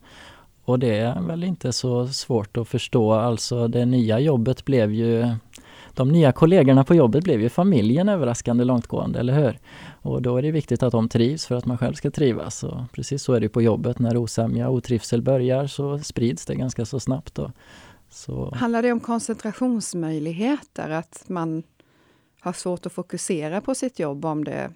Och 0.65 0.79
det 0.79 0.97
är 0.97 1.21
väl 1.21 1.43
inte 1.43 1.73
så 1.73 2.07
svårt 2.07 2.57
att 2.57 2.67
förstå. 2.67 3.13
Alltså 3.13 3.67
det 3.67 3.85
nya 3.85 4.19
jobbet 4.19 4.65
blev 4.65 4.91
ju 4.91 5.35
de 5.93 6.09
nya 6.09 6.31
kollegorna 6.31 6.83
på 6.83 6.95
jobbet 6.95 7.23
blev 7.23 7.41
ju 7.41 7.49
familjen 7.49 8.09
överraskande 8.09 8.63
långtgående, 8.63 9.19
eller 9.19 9.33
hur? 9.33 9.59
Och 10.01 10.21
då 10.21 10.37
är 10.37 10.41
det 10.41 10.51
viktigt 10.51 10.83
att 10.83 10.91
de 10.91 11.09
trivs 11.09 11.45
för 11.45 11.55
att 11.55 11.65
man 11.65 11.77
själv 11.77 11.93
ska 11.93 12.11
trivas. 12.11 12.63
Och 12.63 12.91
precis 12.91 13.23
så 13.23 13.33
är 13.33 13.39
det 13.39 13.49
på 13.49 13.61
jobbet. 13.61 13.99
När 13.99 14.17
osämja 14.17 14.69
och 14.69 14.75
otrivsel 14.75 15.21
börjar 15.21 15.67
så 15.67 15.99
sprids 15.99 16.45
det 16.45 16.55
ganska 16.55 16.85
så 16.85 16.99
snabbt. 16.99 17.35
Då. 17.35 17.51
Så. 18.09 18.55
Handlar 18.55 18.81
det 18.81 18.91
om 18.91 18.99
koncentrationsmöjligheter? 18.99 20.89
Att 20.89 21.23
man 21.27 21.63
har 22.43 22.53
svårt 22.53 22.85
att 22.85 22.91
fokusera 22.91 23.61
på 23.61 23.75
sitt 23.75 23.99
jobb 23.99 24.25
om 24.25 24.43
det 24.43 24.71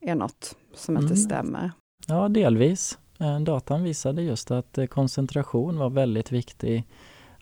är 0.00 0.14
något 0.14 0.56
som 0.74 0.96
inte 0.96 1.06
mm. 1.06 1.16
stämmer? 1.16 1.72
Ja, 2.06 2.28
delvis. 2.28 2.98
Eh, 3.20 3.40
datan 3.40 3.82
visade 3.82 4.22
just 4.22 4.50
att 4.50 4.78
eh, 4.78 4.86
koncentration 4.86 5.78
var 5.78 5.90
väldigt 5.90 6.32
viktig 6.32 6.86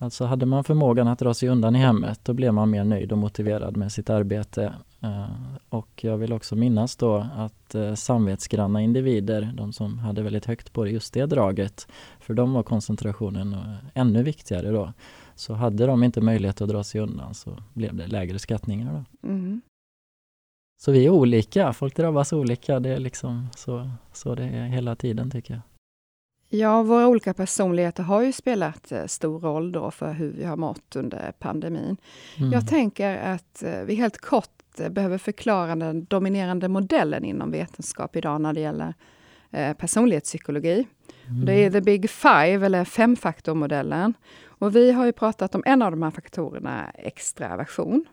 Alltså 0.02 0.24
hade 0.24 0.46
man 0.46 0.64
förmågan 0.64 1.08
att 1.08 1.18
dra 1.18 1.34
sig 1.34 1.48
undan 1.48 1.76
i 1.76 1.78
hemmet 1.78 2.20
då 2.24 2.32
blev 2.32 2.54
man 2.54 2.70
mer 2.70 2.84
nöjd 2.84 3.12
och 3.12 3.18
motiverad 3.18 3.76
med 3.76 3.92
sitt 3.92 4.10
arbete. 4.10 4.74
Eh, 5.00 5.26
och 5.68 6.04
jag 6.04 6.16
vill 6.16 6.32
också 6.32 6.56
minnas 6.56 6.96
då 6.96 7.26
att 7.36 7.74
samvetsgranna 7.98 8.80
individer, 8.80 9.52
de 9.56 9.72
som 9.72 9.98
hade 9.98 10.22
väldigt 10.22 10.46
högt 10.46 10.72
på 10.72 10.86
just 10.86 11.14
det 11.14 11.26
draget, 11.26 11.86
för 12.20 12.34
dem 12.34 12.52
var 12.52 12.62
koncentrationen 12.62 13.56
ännu 13.94 14.22
viktigare 14.22 14.70
då. 14.70 14.92
Så 15.40 15.54
hade 15.54 15.86
de 15.86 16.02
inte 16.02 16.20
möjlighet 16.20 16.60
att 16.60 16.68
dra 16.68 16.84
sig 16.84 17.00
undan 17.00 17.34
så 17.34 17.56
blev 17.74 17.94
det 17.94 18.06
lägre 18.06 18.38
skattningar. 18.38 18.92
Då. 18.92 19.28
Mm. 19.28 19.60
Så 20.80 20.92
vi 20.92 21.06
är 21.06 21.10
olika, 21.10 21.72
folk 21.72 21.96
drabbas 21.96 22.32
olika, 22.32 22.80
det 22.80 22.88
är 22.88 22.98
liksom 22.98 23.48
så, 23.56 23.90
så 24.12 24.34
det 24.34 24.44
är 24.44 24.66
hela 24.66 24.96
tiden 24.96 25.30
tycker 25.30 25.54
jag. 25.54 25.62
Ja, 26.60 26.82
våra 26.82 27.06
olika 27.08 27.34
personligheter 27.34 28.02
har 28.02 28.22
ju 28.22 28.32
spelat 28.32 28.92
eh, 28.92 29.06
stor 29.06 29.40
roll 29.40 29.72
då 29.72 29.90
för 29.90 30.12
hur 30.12 30.32
vi 30.32 30.44
har 30.44 30.56
mått 30.56 30.96
under 30.96 31.32
pandemin. 31.38 31.96
Mm. 32.38 32.52
Jag 32.52 32.68
tänker 32.68 33.16
att 33.18 33.62
eh, 33.62 33.80
vi 33.80 33.94
helt 33.94 34.18
kort 34.18 34.80
eh, 34.80 34.88
behöver 34.88 35.18
förklara 35.18 35.76
den 35.76 36.04
dominerande 36.04 36.68
modellen 36.68 37.24
inom 37.24 37.50
vetenskap 37.50 38.16
idag 38.16 38.40
när 38.40 38.52
det 38.52 38.60
gäller 38.60 38.94
personlighetspsykologi. 39.74 40.86
Mm. 41.30 41.44
Det 41.44 41.52
är 41.52 41.70
the 41.70 41.80
big 41.80 42.10
five, 42.10 42.66
eller 42.66 42.84
femfaktormodellen. 42.84 44.14
Och 44.46 44.76
vi 44.76 44.92
har 44.92 45.06
ju 45.06 45.12
pratat 45.12 45.54
om 45.54 45.62
en 45.66 45.82
av 45.82 45.90
de 45.90 46.02
här 46.02 46.10
faktorerna, 46.10 46.90
extraversion. 46.90 48.04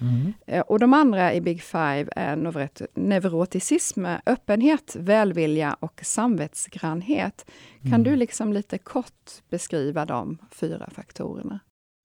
Mm. 0.00 0.62
Och 0.66 0.78
de 0.78 0.94
andra 0.94 1.34
i 1.34 1.40
Big 1.40 1.62
Five 1.62 2.06
är 2.16 2.36
neuroticism, 2.94 4.06
öppenhet, 4.26 4.96
välvilja 4.96 5.76
och 5.80 6.00
samvetsgrannhet. 6.04 7.50
Kan 7.82 7.92
mm. 7.92 8.02
du 8.02 8.16
liksom 8.16 8.52
lite 8.52 8.78
kort 8.78 9.30
beskriva 9.50 10.04
de 10.04 10.38
fyra 10.50 10.90
faktorerna? 10.94 11.60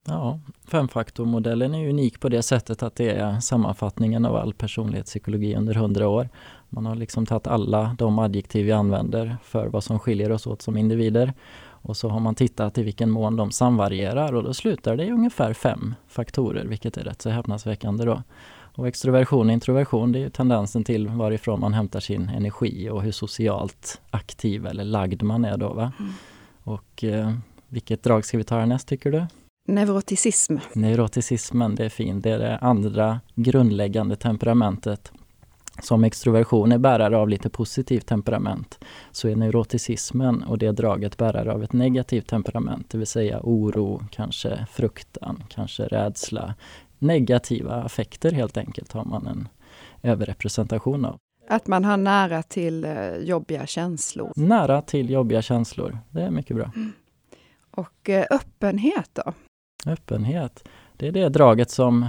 Ja, 0.07 0.39
femfaktormodellen 0.67 1.75
är 1.75 1.89
unik 1.89 2.19
på 2.19 2.29
det 2.29 2.43
sättet 2.43 2.83
att 2.83 2.95
det 2.95 3.09
är 3.09 3.39
sammanfattningen 3.39 4.25
av 4.25 4.35
all 4.35 4.53
personlighetspsykologi 4.53 5.55
under 5.55 5.73
hundra 5.73 6.07
år. 6.07 6.29
Man 6.69 6.85
har 6.85 6.95
liksom 6.95 7.25
tagit 7.25 7.47
alla 7.47 7.95
de 7.97 8.19
adjektiv 8.19 8.65
vi 8.65 8.71
använder 8.71 9.37
för 9.43 9.67
vad 9.67 9.83
som 9.83 9.99
skiljer 9.99 10.31
oss 10.31 10.47
åt 10.47 10.61
som 10.61 10.77
individer 10.77 11.33
och 11.81 11.97
så 11.97 12.09
har 12.09 12.19
man 12.19 12.35
tittat 12.35 12.77
i 12.77 12.83
vilken 12.83 13.09
mån 13.09 13.35
de 13.35 13.51
samvarierar 13.51 14.35
och 14.35 14.43
då 14.43 14.53
slutar 14.53 14.95
det 14.95 15.05
i 15.05 15.11
ungefär 15.11 15.53
fem 15.53 15.95
faktorer, 16.07 16.65
vilket 16.65 16.97
är 16.97 17.03
rätt 17.03 17.21
så 17.21 17.29
häpnadsväckande 17.29 18.05
då. 18.05 18.23
Och 18.75 18.87
extroversion 18.87 19.47
och 19.47 19.53
introversion, 19.53 20.11
det 20.11 20.23
är 20.23 20.29
tendensen 20.29 20.83
till 20.83 21.07
varifrån 21.07 21.59
man 21.59 21.73
hämtar 21.73 21.99
sin 21.99 22.29
energi 22.29 22.89
och 22.89 23.03
hur 23.03 23.11
socialt 23.11 24.01
aktiv 24.09 24.65
eller 24.65 24.83
lagd 24.83 25.23
man 25.23 25.45
är 25.45 25.57
då. 25.57 25.73
Va? 25.73 25.91
Mm. 25.99 26.11
Och 26.63 27.03
eh, 27.03 27.33
vilket 27.67 28.03
drag 28.03 28.25
ska 28.25 28.37
vi 28.37 28.43
ta 28.43 28.59
härnäst 28.59 28.87
tycker 28.87 29.11
du? 29.11 29.25
Neuroticism. 29.69 30.57
Neuroticismen, 30.73 31.75
det 31.75 31.85
är 31.85 31.89
fint. 31.89 32.23
Det 32.23 32.29
är 32.29 32.39
det 32.39 32.57
andra 32.57 33.19
grundläggande 33.35 34.15
temperamentet. 34.15 35.11
Som 35.81 36.03
extroversion 36.03 36.71
är 36.71 36.77
bärare 36.77 37.17
av 37.17 37.29
lite 37.29 37.49
positivt 37.49 38.05
temperament 38.05 38.79
så 39.11 39.27
är 39.27 39.35
neuroticismen 39.35 40.43
och 40.43 40.57
det 40.57 40.71
draget 40.71 41.17
bärare 41.17 41.53
av 41.53 41.63
ett 41.63 41.73
negativt 41.73 42.27
temperament, 42.27 42.89
det 42.89 42.97
vill 42.97 43.07
säga 43.07 43.39
oro, 43.43 44.03
kanske 44.11 44.65
fruktan, 44.71 45.43
kanske 45.49 45.83
rädsla. 45.83 46.55
Negativa 46.99 47.83
affekter 47.83 48.31
helt 48.31 48.57
enkelt 48.57 48.91
har 48.91 49.05
man 49.05 49.27
en 49.27 49.47
överrepresentation 50.03 51.05
av. 51.05 51.17
Att 51.49 51.67
man 51.67 51.85
har 51.85 51.97
nära 51.97 52.43
till 52.43 52.85
eh, 52.85 53.15
jobbiga 53.15 53.65
känslor? 53.65 54.31
Nära 54.35 54.81
till 54.81 55.09
jobbiga 55.09 55.41
känslor, 55.41 55.97
det 56.09 56.21
är 56.21 56.31
mycket 56.31 56.55
bra. 56.55 56.71
Mm. 56.75 56.91
Och 57.71 58.09
eh, 58.09 58.25
öppenhet 58.29 59.09
då? 59.13 59.33
Öppenhet, 59.85 60.69
det 60.97 61.07
är 61.07 61.11
det 61.11 61.29
draget 61.29 61.69
som 61.69 62.07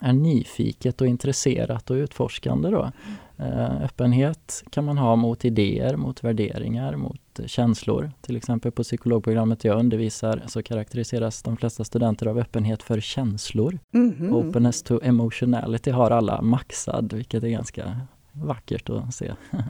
är 0.00 0.12
nyfiket 0.12 1.00
och 1.00 1.06
intresserat 1.06 1.90
och 1.90 1.94
utforskande. 1.94 2.70
Då. 2.70 2.90
Eh, 3.36 3.82
öppenhet 3.82 4.64
kan 4.70 4.84
man 4.84 4.98
ha 4.98 5.16
mot 5.16 5.44
idéer, 5.44 5.96
mot 5.96 6.24
värderingar, 6.24 6.96
mot 6.96 7.40
känslor. 7.46 8.12
Till 8.20 8.36
exempel 8.36 8.72
på 8.72 8.82
psykologprogrammet 8.82 9.64
jag 9.64 9.78
undervisar 9.78 10.42
så 10.46 10.62
karaktäriseras 10.62 11.42
de 11.42 11.56
flesta 11.56 11.84
studenter 11.84 12.26
av 12.26 12.38
öppenhet 12.38 12.82
för 12.82 13.00
känslor. 13.00 13.78
Mm 13.94 14.14
-hmm. 14.14 14.32
Openness 14.32 14.82
to 14.82 15.00
emotionality 15.02 15.90
har 15.90 16.10
alla 16.10 16.42
maxad, 16.42 17.12
vilket 17.12 17.44
är 17.44 17.48
ganska 17.48 18.00
vackert 18.32 18.90
att 18.90 19.14
se. 19.14 19.32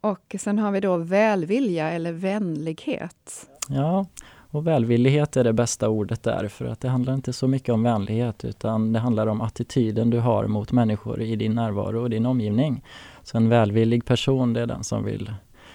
och 0.00 0.36
sen 0.38 0.58
har 0.58 0.72
vi 0.72 0.80
då 0.80 0.96
välvilja 0.96 1.90
eller 1.90 2.12
vänlighet. 2.12 3.48
Ja, 3.68 4.06
och 4.52 4.66
välvillighet 4.66 5.36
är 5.36 5.44
det 5.44 5.52
bästa 5.52 5.88
ordet 5.88 6.22
där, 6.22 6.48
för 6.48 6.64
att 6.64 6.80
det 6.80 6.88
handlar 6.88 7.14
inte 7.14 7.32
så 7.32 7.48
mycket 7.48 7.68
om 7.68 7.82
vänlighet, 7.82 8.44
utan 8.44 8.92
det 8.92 8.98
handlar 8.98 9.26
om 9.26 9.40
attityden 9.40 10.10
du 10.10 10.18
har 10.18 10.46
mot 10.46 10.72
människor 10.72 11.20
i 11.20 11.36
din 11.36 11.54
närvaro 11.54 12.02
och 12.02 12.10
din 12.10 12.26
omgivning. 12.26 12.84
Så 13.22 13.36
en 13.36 13.48
välvillig 13.48 14.04
person, 14.04 14.52
det 14.52 14.60
är 14.60 14.66
den 14.66 14.84
som 14.84 15.04
vill 15.04 15.32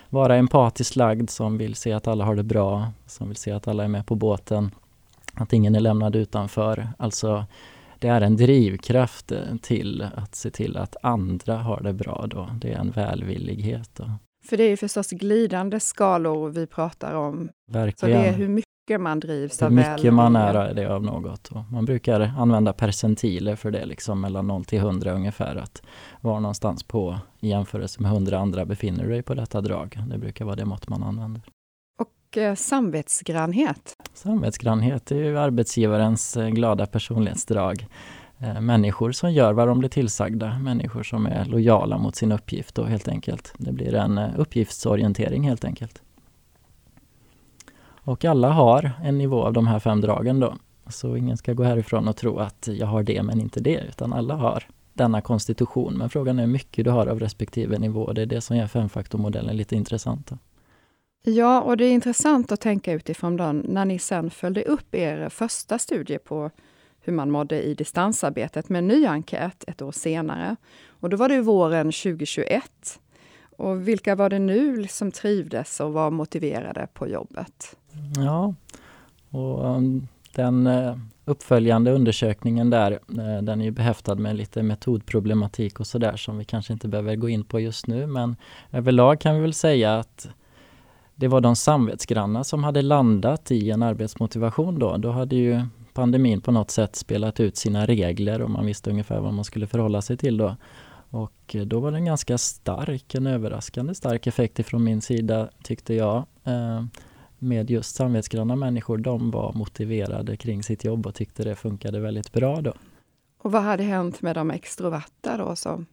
vara 0.10 0.36
empatiskt 0.36 0.96
lagd, 0.96 1.30
som 1.30 1.58
vill 1.58 1.76
se 1.76 1.94
att 1.94 2.08
alla 2.08 2.26
har 2.26 2.36
det 2.36 2.44
bra, 2.44 2.88
som 3.06 3.28
vill 3.28 3.38
se 3.38 3.52
att 3.52 3.68
alla 3.68 3.84
är 3.84 3.88
med 3.88 4.06
på 4.06 4.16
båten, 4.16 4.72
att 5.34 5.54
ingen 5.54 5.76
är 5.76 5.80
lämnad 5.80 6.16
utanför. 6.16 6.88
Alltså, 6.98 7.46
det 8.00 8.08
är 8.08 8.22
en 8.22 8.38
drivkraft 8.38 9.32
till 9.62 10.06
att 10.16 10.36
se 10.36 10.50
till 10.50 10.78
att 10.78 10.96
andra 11.04 11.58
har 11.58 11.82
det 11.82 11.94
bra 11.94 12.26
då. 12.28 12.50
Det 12.62 12.74
är 12.74 12.78
en 12.78 12.92
välvillighet. 12.92 13.90
Då. 13.94 14.12
För 14.46 14.58
det 14.58 14.64
är 14.64 14.78
förstås 14.78 15.10
glidande 15.10 15.80
skalor 15.80 16.50
vi 16.50 16.68
pratar 16.68 17.14
om. 17.14 17.50
Verkligen. 17.72 18.16
Så 18.16 18.24
det 18.24 18.30
är 18.30 18.34
hur 18.34 18.48
mycket 18.88 19.02
man 19.02 19.20
drivs 19.20 19.62
av 19.62 19.70
Hur 19.70 19.76
mycket 19.76 20.14
man 20.14 20.36
är 20.36 20.74
det 20.74 20.86
av 20.86 21.04
något. 21.04 21.48
Och 21.48 21.64
man 21.72 21.86
brukar 21.86 22.34
använda 22.38 22.74
percentiler 22.74 23.56
för 23.56 23.72
det, 23.72 23.86
liksom 23.86 24.22
mellan 24.22 24.48
0 24.48 24.66
till 24.66 24.80
100 24.80 25.12
ungefär. 25.12 25.56
Att 25.56 25.82
var 26.22 26.40
någonstans 26.40 26.84
på 26.84 27.20
i 27.40 27.50
jämförelse 27.50 28.02
med 28.02 28.12
100 28.12 28.40
andra 28.40 28.66
befinner 28.66 29.04
du 29.04 29.10
dig 29.10 29.22
på 29.22 29.34
detta 29.34 29.62
drag. 29.62 30.00
Det 30.10 30.18
brukar 30.18 30.46
vara 30.46 30.56
det 30.56 30.66
mått 30.66 30.90
man 30.90 31.04
använder. 31.04 31.42
Och 32.00 32.38
eh, 32.38 32.56
samvetsgrannhet? 32.56 33.96
Samvetsgrannhet 34.14 35.12
är 35.12 35.16
ju 35.16 35.38
arbetsgivarens 35.38 36.38
eh, 36.38 36.50
glada 36.50 36.86
personlighetsdrag. 36.86 37.88
Eh, 38.40 38.62
människor 38.62 39.12
som 39.12 39.32
gör 39.32 39.54
vad 39.54 39.68
de 39.68 39.80
blir 39.80 39.90
tillsagda, 39.90 40.60
människor 40.60 41.04
som 41.04 41.26
är 41.26 41.46
lojala 41.46 41.98
mot 41.98 42.16
sin 42.16 42.32
uppgift 42.32 42.78
och 42.78 42.88
helt 42.88 43.08
enkelt. 43.08 43.54
Det 43.58 43.72
blir 43.72 43.96
en 43.96 44.18
uppgiftsorientering 44.18 45.44
helt 45.44 45.66
enkelt. 45.66 46.02
Och 48.08 48.26
alla 48.26 48.50
har 48.50 48.92
en 49.04 49.18
nivå 49.18 49.44
av 49.44 49.54
de 49.54 49.68
här 49.68 49.80
fem 49.80 50.02
dragen 50.02 50.40
då. 50.40 50.56
Så 50.90 51.16
ingen 51.16 51.38
ska 51.38 51.54
gå 51.54 51.64
härifrån 51.64 52.08
och 52.08 52.16
tro 52.16 52.38
att 52.38 52.68
jag 52.72 52.88
har 52.88 53.04
det 53.04 53.24
men 53.24 53.40
inte 53.40 53.60
det, 53.60 53.84
utan 53.90 54.14
alla 54.14 54.36
har 54.36 54.64
denna 54.94 55.22
konstitution. 55.22 55.94
Men 55.98 56.10
frågan 56.10 56.40
är 56.40 56.44
hur 56.44 56.52
mycket 56.52 56.86
du 56.86 56.92
har 56.92 57.08
av 57.08 57.20
respektive 57.20 57.80
nivå. 57.80 58.14
Det 58.14 58.22
är 58.22 58.26
det 58.26 58.42
som 58.42 58.58
gör 58.58 58.68
femfaktormodellen 58.68 59.58
lite 59.58 59.76
intressant. 59.76 60.28
Då. 60.28 60.38
Ja, 61.24 61.62
och 61.62 61.78
det 61.78 61.86
är 61.86 61.92
intressant 61.92 62.52
att 62.52 62.62
tänka 62.62 62.94
utifrån 62.94 63.38
den 63.38 63.66
när 63.70 63.86
ni 63.86 64.00
sen 64.00 64.30
följde 64.30 64.64
upp 64.64 64.96
er 64.96 65.30
första 65.30 65.80
studie 65.80 66.18
på 66.18 66.52
hur 67.00 67.14
man 67.14 67.32
mådde 67.32 67.62
i 67.62 67.74
distansarbetet 67.74 68.70
med 68.70 68.80
en 68.80 68.88
ny 68.88 69.06
enkät 69.06 69.64
ett 69.68 69.82
år 69.82 69.92
senare. 69.92 70.56
Och 70.88 71.10
då 71.10 71.18
var 71.18 71.30
det 71.30 71.42
våren 71.42 71.92
2021. 71.92 73.00
Och 73.58 73.88
vilka 73.88 74.16
var 74.16 74.30
det 74.30 74.40
nu 74.40 74.88
som 74.88 75.12
trivdes 75.12 75.80
och 75.80 75.94
var 75.94 76.12
motiverade 76.12 76.88
på 76.94 77.08
jobbet? 77.08 77.76
Ja, 78.16 78.54
och 79.30 79.66
um, 79.66 80.08
den 80.36 80.68
eh, 80.68 80.96
uppföljande 81.26 81.92
undersökningen 81.92 82.70
där, 82.70 82.92
eh, 82.92 83.42
den 83.42 83.62
är 83.62 83.66
ju 83.66 83.72
behäftad 83.72 84.16
med 84.16 84.36
lite 84.36 84.64
metodproblematik 84.64 85.80
och 85.80 85.88
sådär 85.88 86.16
som 86.16 86.38
vi 86.38 86.46
kanske 86.46 86.74
inte 86.74 86.88
behöver 86.88 87.16
gå 87.16 87.30
in 87.30 87.44
på 87.44 87.60
just 87.60 87.88
nu. 87.88 88.08
Men 88.08 88.36
överlag 88.72 89.20
kan 89.20 89.36
vi 89.36 89.42
väl 89.42 89.54
säga 89.54 90.00
att 90.00 90.30
det 91.16 91.28
var 91.28 91.42
de 91.42 91.56
samvetsgranna 91.56 92.44
som 92.44 92.64
hade 92.64 92.82
landat 92.82 93.52
i 93.52 93.72
en 93.72 93.84
arbetsmotivation 93.84 94.80
då. 94.80 94.98
Då 94.98 95.12
hade 95.12 95.36
ju 95.36 95.62
pandemin 95.94 96.42
på 96.42 96.52
något 96.52 96.72
sätt 96.72 96.96
spelat 96.96 97.40
ut 97.40 97.58
sina 97.58 97.86
regler 97.86 98.42
och 98.42 98.52
man 98.52 98.66
visste 98.66 98.90
ungefär 98.90 99.20
vad 99.20 99.34
man 99.34 99.46
skulle 99.46 99.68
förhålla 99.68 100.02
sig 100.02 100.18
till 100.18 100.38
då. 100.38 100.56
Och 101.10 101.56
eh, 101.56 101.62
då 101.62 101.80
var 101.80 101.92
det 101.92 101.98
en 101.98 102.06
ganska 102.06 102.38
stark, 102.38 103.16
en 103.16 103.28
överraskande 103.28 103.96
stark 103.96 104.28
effekt 104.28 104.60
ifrån 104.60 104.84
min 104.84 105.02
sida 105.02 105.50
tyckte 105.64 105.94
jag. 105.94 106.26
Med 107.40 107.70
just 107.70 107.96
samvetsgranna 107.96 108.56
människor, 108.56 108.98
de 108.98 109.32
var 109.32 109.54
motiverade 109.54 110.38
kring 110.38 110.64
sitt 110.64 110.84
jobb 110.84 111.08
och 111.08 111.16
tyckte 111.16 111.44
det 111.44 111.56
funkade 111.56 112.00
väldigt 112.00 112.32
bra 112.32 112.62
då. 112.62 112.74
Och 113.38 113.52
vad 113.52 113.62
hade 113.62 113.84
hänt 113.84 114.22
med 114.22 114.36
de 114.36 114.52
extroverta 114.52 115.38
då? 115.38 115.56
Som... 115.56 115.86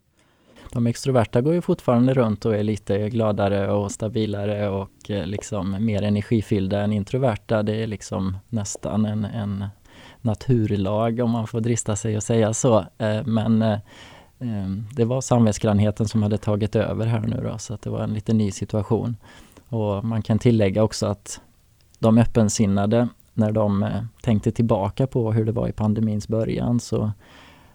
De 0.72 0.86
extroverta 0.86 1.40
går 1.40 1.54
ju 1.54 1.60
fortfarande 1.60 2.14
runt 2.14 2.44
och 2.44 2.54
är 2.54 2.62
lite 2.62 3.10
gladare 3.10 3.72
och 3.72 3.92
stabilare 3.92 4.68
och 4.68 5.10
eh, 5.10 5.26
liksom 5.26 5.84
mer 5.84 6.02
energifyllda 6.02 6.80
än 6.80 6.92
introverta. 6.92 7.62
Det 7.62 7.82
är 7.82 7.86
liksom 7.86 8.38
nästan 8.48 9.06
en, 9.06 9.24
en 9.24 9.64
naturlag 10.20 11.20
om 11.20 11.30
man 11.30 11.46
får 11.46 11.60
drista 11.60 11.96
sig 11.96 12.16
att 12.16 12.24
säga 12.24 12.54
så. 12.54 12.78
Eh, 12.98 13.24
men 13.24 13.62
eh, 13.62 13.78
det 14.92 15.04
var 15.04 15.20
samvetsgrannheten 15.20 16.08
som 16.08 16.22
hade 16.22 16.38
tagit 16.38 16.76
över 16.76 17.06
här 17.06 17.20
nu 17.20 17.40
då, 17.50 17.58
så 17.58 17.74
att 17.74 17.82
det 17.82 17.90
var 17.90 18.00
en 18.00 18.14
lite 18.14 18.32
ny 18.32 18.50
situation. 18.50 19.16
Och 19.74 20.04
man 20.04 20.22
kan 20.22 20.38
tillägga 20.38 20.82
också 20.82 21.06
att 21.06 21.40
de 21.98 22.18
öppensinnade, 22.18 23.08
när 23.34 23.52
de 23.52 23.86
tänkte 24.22 24.50
tillbaka 24.52 25.06
på 25.06 25.32
hur 25.32 25.44
det 25.44 25.52
var 25.52 25.68
i 25.68 25.72
pandemins 25.72 26.28
början 26.28 26.80
så 26.80 27.12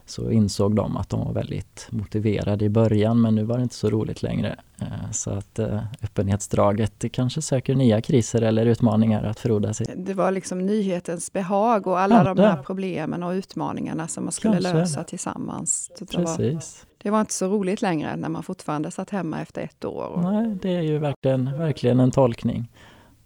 så 0.10 0.32
insåg 0.32 0.76
de 0.76 0.98
att 0.98 1.10
de 1.10 1.26
var 1.26 1.34
väldigt 1.34 1.88
motiverade 1.90 2.66
i 2.66 2.70
början 2.70 3.22
men 3.22 3.36
nu 3.36 3.44
var 3.44 3.58
det 3.58 3.64
inte 3.64 3.76
så 3.76 3.90
roligt 3.90 4.24
längre. 4.24 4.60
Eh, 4.82 5.12
så 5.12 5.32
att 5.32 5.60
eh, 5.60 5.84
öppenhetsdraget 6.04 7.06
kanske 7.12 7.42
söker 7.42 7.76
nya 7.76 8.02
kriser 8.02 8.42
eller 8.42 8.66
utmaningar 8.66 9.24
att 9.24 9.40
frodas 9.40 9.82
i. 9.82 9.86
Det 9.98 10.14
var 10.14 10.32
liksom 10.32 10.66
nyhetens 10.66 11.34
behag 11.34 11.88
och 11.88 12.00
alla 12.00 12.16
ja, 12.26 12.34
de 12.34 12.42
här 12.42 12.64
problemen 12.64 13.24
och 13.24 13.32
utmaningarna 13.32 14.08
som 14.08 14.24
man 14.24 14.32
skulle 14.32 14.54
kanske. 14.54 14.74
lösa 14.74 15.04
tillsammans. 15.04 15.92
Precis. 16.12 16.86
Det 17.04 17.10
var 17.10 17.22
inte 17.22 17.34
så 17.34 17.48
roligt 17.48 17.82
längre 17.82 18.16
när 18.16 18.30
man 18.30 18.44
fortfarande 18.44 18.92
satt 18.92 19.10
hemma 19.10 19.42
efter 19.42 19.62
ett 19.62 19.86
år. 19.86 20.20
Nej, 20.24 20.58
det 20.62 20.76
är 20.76 20.82
ju 20.82 20.98
verkligen, 20.98 21.58
verkligen 21.58 22.00
en 22.00 22.12
tolkning. 22.12 22.72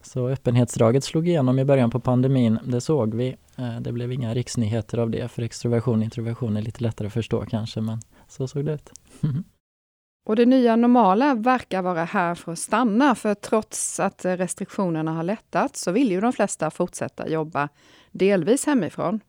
Så 0.02 0.30
öppenhetsdraget 0.30 1.04
slog 1.04 1.28
igenom 1.28 1.60
i 1.60 1.66
början 1.66 1.92
på 1.92 2.00
pandemin, 2.00 2.60
det 2.64 2.82
såg 2.82 3.16
vi. 3.16 3.36
Eh, 3.56 3.80
det 3.80 3.92
blev 3.92 4.12
inga 4.12 4.34
riksnyheter 4.34 4.98
av 4.98 5.10
det, 5.10 5.28
för 5.28 5.42
extroversion 5.42 5.98
och 5.98 6.04
introversion 6.04 6.58
är 6.58 6.62
lite 6.62 6.84
lättare 6.84 7.08
att 7.08 7.14
förstå 7.14 7.46
kanske, 7.46 7.82
men 7.82 8.00
så 8.28 8.48
såg 8.48 8.66
det 8.66 8.74
ut. 8.74 8.92
Och 10.26 10.36
det 10.36 10.46
nya 10.46 10.76
normala 10.76 11.36
verkar 11.36 11.82
vara 11.82 12.04
här 12.04 12.36
för 12.36 12.52
att 12.52 12.60
stanna, 12.60 13.16
för 13.16 13.34
trots 13.34 14.00
att 14.00 14.26
restriktionerna 14.26 15.14
har 15.14 15.24
lättat 15.24 15.76
så 15.76 15.92
vill 15.92 16.12
ju 16.12 16.22
de 16.22 16.34
flesta 16.34 16.72
fortsätta 16.72 17.30
jobba 17.30 17.70
delvis 18.12 18.66
hemifrån. 18.66 19.20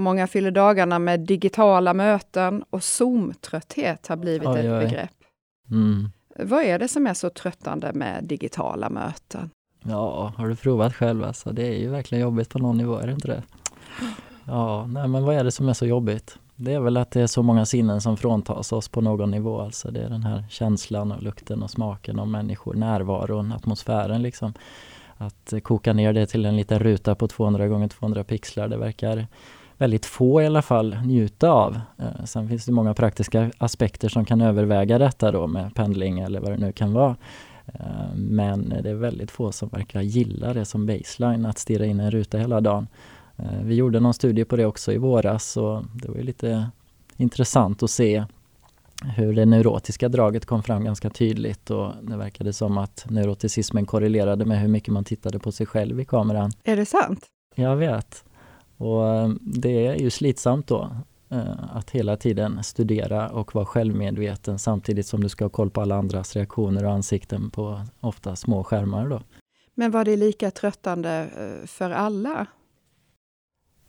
Många 0.00 0.26
fyller 0.26 0.50
dagarna 0.50 0.98
med 0.98 1.20
digitala 1.20 1.94
möten 1.94 2.64
och 2.70 2.82
Zoom-trötthet 2.82 4.08
har 4.08 4.16
blivit 4.16 4.48
oj, 4.48 4.58
ett 4.58 4.72
oj. 4.72 4.84
begrepp. 4.84 5.10
Mm. 5.70 6.10
Vad 6.36 6.62
är 6.62 6.78
det 6.78 6.88
som 6.88 7.06
är 7.06 7.14
så 7.14 7.30
tröttande 7.30 7.92
med 7.92 8.24
digitala 8.24 8.90
möten? 8.90 9.50
Ja, 9.82 10.32
har 10.36 10.48
du 10.48 10.56
provat 10.56 10.94
själv 10.94 11.24
alltså? 11.24 11.52
Det 11.52 11.66
är 11.66 11.78
ju 11.78 11.88
verkligen 11.88 12.22
jobbigt 12.22 12.48
på 12.48 12.58
någon 12.58 12.78
nivå, 12.78 12.96
är 12.96 13.06
det 13.06 13.12
inte 13.12 13.28
det? 13.28 13.42
Ja, 14.44 14.86
nej 14.86 15.08
men 15.08 15.24
vad 15.24 15.34
är 15.34 15.44
det 15.44 15.52
som 15.52 15.68
är 15.68 15.72
så 15.72 15.86
jobbigt? 15.86 16.38
Det 16.56 16.74
är 16.74 16.80
väl 16.80 16.96
att 16.96 17.10
det 17.10 17.20
är 17.20 17.26
så 17.26 17.42
många 17.42 17.66
sinnen 17.66 18.00
som 18.00 18.16
fråntas 18.16 18.72
oss 18.72 18.88
på 18.88 19.00
någon 19.00 19.30
nivå. 19.30 19.60
Alltså 19.60 19.90
det 19.90 20.00
är 20.00 20.08
den 20.08 20.22
här 20.22 20.44
känslan 20.50 21.12
och 21.12 21.22
lukten 21.22 21.62
och 21.62 21.70
smaken 21.70 22.18
av 22.18 22.28
människor, 22.28 22.74
närvaron, 22.74 23.52
atmosfären 23.52 24.22
liksom. 24.22 24.54
Att 25.16 25.52
koka 25.62 25.92
ner 25.92 26.12
det 26.12 26.26
till 26.26 26.46
en 26.46 26.56
liten 26.56 26.78
ruta 26.78 27.14
på 27.14 27.28
200 27.28 27.68
gånger 27.68 27.88
200 27.88 28.24
pixlar, 28.24 28.68
det 28.68 28.76
verkar 28.76 29.26
väldigt 29.78 30.06
få 30.06 30.42
i 30.42 30.46
alla 30.46 30.62
fall 30.62 30.96
njuta 31.04 31.50
av. 31.50 31.80
Eh, 31.98 32.24
sen 32.24 32.48
finns 32.48 32.64
det 32.64 32.72
många 32.72 32.94
praktiska 32.94 33.50
aspekter 33.58 34.08
som 34.08 34.24
kan 34.24 34.40
överväga 34.40 34.98
detta 34.98 35.32
då 35.32 35.46
med 35.46 35.74
pendling 35.74 36.18
eller 36.18 36.40
vad 36.40 36.50
det 36.50 36.58
nu 36.58 36.72
kan 36.72 36.92
vara. 36.92 37.16
Eh, 37.66 38.14
men 38.14 38.68
det 38.82 38.90
är 38.90 38.94
väldigt 38.94 39.30
få 39.30 39.52
som 39.52 39.68
verkar 39.68 40.02
gilla 40.02 40.54
det 40.54 40.64
som 40.64 40.86
baseline, 40.86 41.46
att 41.46 41.58
stirra 41.58 41.86
in 41.86 42.00
en 42.00 42.10
ruta 42.10 42.38
hela 42.38 42.60
dagen. 42.60 42.86
Eh, 43.36 43.62
vi 43.62 43.74
gjorde 43.74 44.00
någon 44.00 44.14
studie 44.14 44.44
på 44.44 44.56
det 44.56 44.66
också 44.66 44.92
i 44.92 44.98
våras 44.98 45.56
och 45.56 45.82
det 45.94 46.08
var 46.08 46.18
lite 46.18 46.70
intressant 47.16 47.82
att 47.82 47.90
se 47.90 48.24
hur 49.16 49.34
det 49.34 49.44
neurotiska 49.44 50.08
draget 50.08 50.46
kom 50.46 50.62
fram 50.62 50.84
ganska 50.84 51.10
tydligt 51.10 51.70
och 51.70 51.92
det 52.02 52.16
verkade 52.16 52.52
som 52.52 52.78
att 52.78 53.06
neuroticismen 53.10 53.86
korrelerade 53.86 54.44
med 54.44 54.60
hur 54.60 54.68
mycket 54.68 54.94
man 54.94 55.04
tittade 55.04 55.38
på 55.38 55.52
sig 55.52 55.66
själv 55.66 56.00
i 56.00 56.04
kameran. 56.04 56.50
Är 56.64 56.76
det 56.76 56.86
sant? 56.86 57.26
Jag 57.54 57.76
vet. 57.76 58.24
Och 58.78 59.08
eh, 59.08 59.28
det 59.40 59.86
är 59.86 59.94
ju 59.94 60.10
slitsamt 60.10 60.66
då 60.66 60.90
eh, 61.28 61.76
att 61.76 61.90
hela 61.90 62.16
tiden 62.16 62.64
studera 62.64 63.28
och 63.28 63.54
vara 63.54 63.66
självmedveten 63.66 64.58
samtidigt 64.58 65.06
som 65.06 65.20
du 65.20 65.28
ska 65.28 65.44
ha 65.44 65.50
koll 65.50 65.70
på 65.70 65.80
alla 65.80 65.96
andras 65.96 66.36
reaktioner 66.36 66.84
och 66.84 66.92
ansikten 66.92 67.50
på 67.50 67.80
ofta 68.00 68.36
små 68.36 68.64
skärmar. 68.64 69.08
Då. 69.08 69.20
Men 69.74 69.90
var 69.90 70.04
det 70.04 70.16
lika 70.16 70.50
tröttande 70.50 71.28
för 71.66 71.90
alla? 71.90 72.46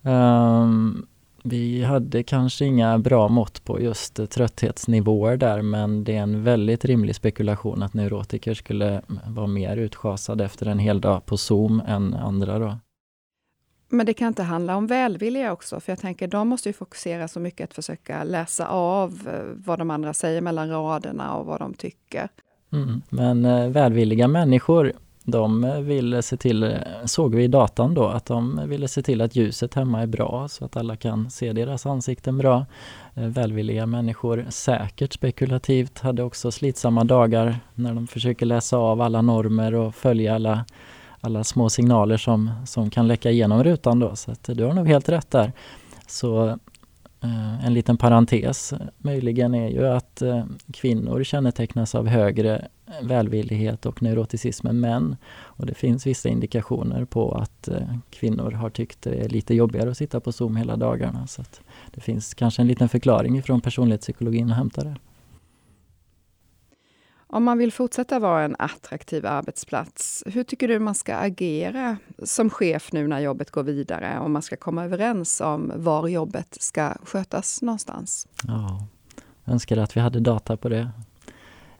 Um, 0.01 1.07
vi 1.43 1.83
hade 1.83 2.23
kanske 2.23 2.65
inga 2.65 2.99
bra 2.99 3.27
mått 3.27 3.65
på 3.65 3.81
just 3.81 4.29
trötthetsnivåer 4.31 5.37
där 5.37 5.61
men 5.61 6.03
det 6.03 6.15
är 6.15 6.21
en 6.21 6.43
väldigt 6.43 6.85
rimlig 6.85 7.15
spekulation 7.15 7.83
att 7.83 7.93
neurotiker 7.93 8.53
skulle 8.53 9.01
vara 9.27 9.47
mer 9.47 9.77
utschasade 9.77 10.45
efter 10.45 10.65
en 10.65 10.79
hel 10.79 11.01
dag 11.01 11.25
på 11.25 11.37
Zoom 11.37 11.81
än 11.87 12.13
andra. 12.13 12.59
Då. 12.59 12.77
Men 13.89 14.05
det 14.05 14.13
kan 14.13 14.27
inte 14.27 14.43
handla 14.43 14.75
om 14.75 14.87
välvilja 14.87 15.51
också, 15.51 15.79
för 15.79 15.91
jag 15.91 15.99
tänker 15.99 16.27
de 16.27 16.47
måste 16.47 16.69
ju 16.69 16.73
fokusera 16.73 17.27
så 17.27 17.39
mycket 17.39 17.63
att 17.63 17.73
försöka 17.73 18.23
läsa 18.23 18.67
av 18.67 19.29
eh, 19.33 19.63
vad 19.65 19.79
de 19.79 19.91
andra 19.91 20.13
säger 20.13 20.41
mellan 20.41 20.69
raderna 20.69 21.35
och 21.35 21.45
vad 21.45 21.59
de 21.59 21.73
tycker. 21.73 22.29
Mm, 22.71 23.01
men 23.09 23.45
eh, 23.45 23.69
välvilliga 23.69 24.27
människor 24.27 24.93
de 25.31 25.63
eh, 25.63 25.79
ville 25.79 26.21
se 26.21 26.37
till, 26.37 26.63
eh, 26.63 26.71
såg 27.05 27.35
vi 27.35 27.43
i 27.43 27.47
datan 27.47 27.93
då, 27.93 28.07
att 28.07 28.25
de 28.25 28.61
ville 28.67 28.87
se 28.87 29.01
till 29.01 29.21
att 29.21 29.35
ljuset 29.35 29.73
hemma 29.73 30.01
är 30.01 30.07
bra 30.07 30.47
så 30.47 30.65
att 30.65 30.77
alla 30.77 30.95
kan 30.95 31.29
se 31.29 31.53
deras 31.53 31.85
ansikten 31.85 32.37
bra. 32.37 32.65
Välvilliga 33.13 33.85
människor, 33.85 34.45
säkert 34.49 35.13
spekulativt, 35.13 35.99
hade 35.99 36.23
också 36.23 36.51
slitsamma 36.51 37.03
dagar 37.03 37.59
när 37.75 37.93
de 37.93 38.07
försöker 38.07 38.45
läsa 38.45 38.77
av 38.77 39.01
alla 39.01 39.21
normer 39.21 39.75
och 39.75 39.95
följa 39.95 40.35
alla, 40.35 40.65
alla 41.21 41.43
små 41.43 41.69
signaler 41.69 42.17
som, 42.17 42.51
som 42.65 42.89
kan 42.89 43.07
läcka 43.07 43.31
igenom 43.31 43.63
rutan 43.63 43.99
då. 43.99 44.15
Så 44.15 44.31
att 44.31 44.43
du 44.43 44.63
har 44.63 44.73
nog 44.73 44.87
helt 44.87 45.09
rätt 45.09 45.31
där. 45.31 45.51
Så 46.07 46.57
Eh, 47.21 47.65
en 47.65 47.73
liten 47.73 47.97
parentes 47.97 48.73
möjligen 48.97 49.55
är 49.55 49.69
ju 49.69 49.87
att 49.87 50.21
eh, 50.21 50.43
kvinnor 50.73 51.23
kännetecknas 51.23 51.95
av 51.95 52.07
högre 52.07 52.67
välvillighet 53.01 53.85
och 53.85 54.01
neuroticism 54.03 54.67
än 54.67 54.79
män. 54.79 55.15
Och 55.31 55.65
det 55.65 55.73
finns 55.73 56.07
vissa 56.07 56.29
indikationer 56.29 57.05
på 57.05 57.31
att 57.31 57.67
eh, 57.67 57.97
kvinnor 58.09 58.51
har 58.51 58.69
tyckt 58.69 59.01
det 59.01 59.25
är 59.25 59.29
lite 59.29 59.53
jobbigare 59.53 59.89
att 59.91 59.97
sitta 59.97 60.19
på 60.19 60.31
Zoom 60.31 60.55
hela 60.55 60.75
dagarna. 60.75 61.27
Så 61.27 61.43
det 61.91 62.01
finns 62.01 62.33
kanske 62.33 62.61
en 62.61 62.67
liten 62.67 62.89
förklaring 62.89 63.43
från 63.43 63.61
personlighetspsykologin 63.61 64.51
att 64.51 64.57
hämta 64.57 64.83
där. 64.83 64.99
Om 67.31 67.43
man 67.43 67.57
vill 67.57 67.71
fortsätta 67.71 68.19
vara 68.19 68.43
en 68.43 68.55
attraktiv 68.59 69.25
arbetsplats, 69.25 70.23
hur 70.25 70.43
tycker 70.43 70.67
du 70.67 70.79
man 70.79 70.95
ska 70.95 71.15
agera 71.15 71.97
som 72.23 72.49
chef 72.49 72.91
nu 72.91 73.07
när 73.07 73.19
jobbet 73.19 73.51
går 73.51 73.63
vidare? 73.63 74.19
Om 74.19 74.31
man 74.31 74.41
ska 74.41 74.55
komma 74.55 74.83
överens 74.83 75.41
om 75.41 75.71
var 75.75 76.07
jobbet 76.07 76.57
ska 76.59 76.93
skötas 77.03 77.61
någonstans? 77.61 78.27
Ja, 78.47 78.87
jag 79.45 79.53
önskar 79.53 79.77
att 79.77 79.97
vi 79.97 80.01
hade 80.01 80.19
data 80.19 80.57
på 80.57 80.69
det. 80.69 80.89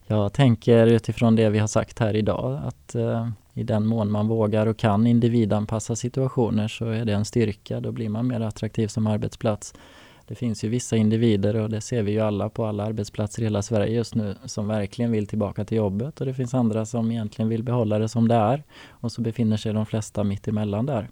Jag 0.07 0.33
tänker 0.33 0.87
utifrån 0.87 1.35
det 1.35 1.49
vi 1.49 1.59
har 1.59 1.67
sagt 1.67 1.99
här 1.99 2.15
idag 2.15 2.61
att 2.65 2.95
eh, 2.95 3.29
i 3.53 3.63
den 3.63 3.85
mån 3.85 4.11
man 4.11 4.27
vågar 4.27 4.67
och 4.67 4.77
kan 4.77 5.07
individanpassa 5.07 5.95
situationer 5.95 6.67
så 6.67 6.85
är 6.85 7.05
det 7.05 7.13
en 7.13 7.25
styrka. 7.25 7.79
Då 7.79 7.91
blir 7.91 8.09
man 8.09 8.27
mer 8.27 8.41
attraktiv 8.41 8.87
som 8.87 9.07
arbetsplats. 9.07 9.73
Det 10.29 10.35
finns 10.35 10.63
ju 10.63 10.69
vissa 10.69 10.95
individer 10.95 11.55
och 11.55 11.69
det 11.69 11.81
ser 11.81 12.03
vi 12.03 12.11
ju 12.11 12.19
alla 12.19 12.49
på 12.49 12.65
alla 12.65 12.85
arbetsplatser 12.85 13.41
i 13.41 13.45
hela 13.45 13.61
Sverige 13.61 13.95
just 13.95 14.15
nu 14.15 14.35
som 14.45 14.67
verkligen 14.67 15.11
vill 15.11 15.27
tillbaka 15.27 15.65
till 15.65 15.77
jobbet 15.77 16.19
och 16.19 16.25
det 16.25 16.33
finns 16.33 16.53
andra 16.53 16.85
som 16.85 17.11
egentligen 17.11 17.49
vill 17.49 17.63
behålla 17.63 17.99
det 17.99 18.07
som 18.07 18.27
det 18.27 18.35
är 18.35 18.63
och 18.89 19.11
så 19.11 19.21
befinner 19.21 19.57
sig 19.57 19.73
de 19.73 19.85
flesta 19.85 20.23
mitt 20.23 20.47
emellan 20.47 20.85
där. 20.85 21.09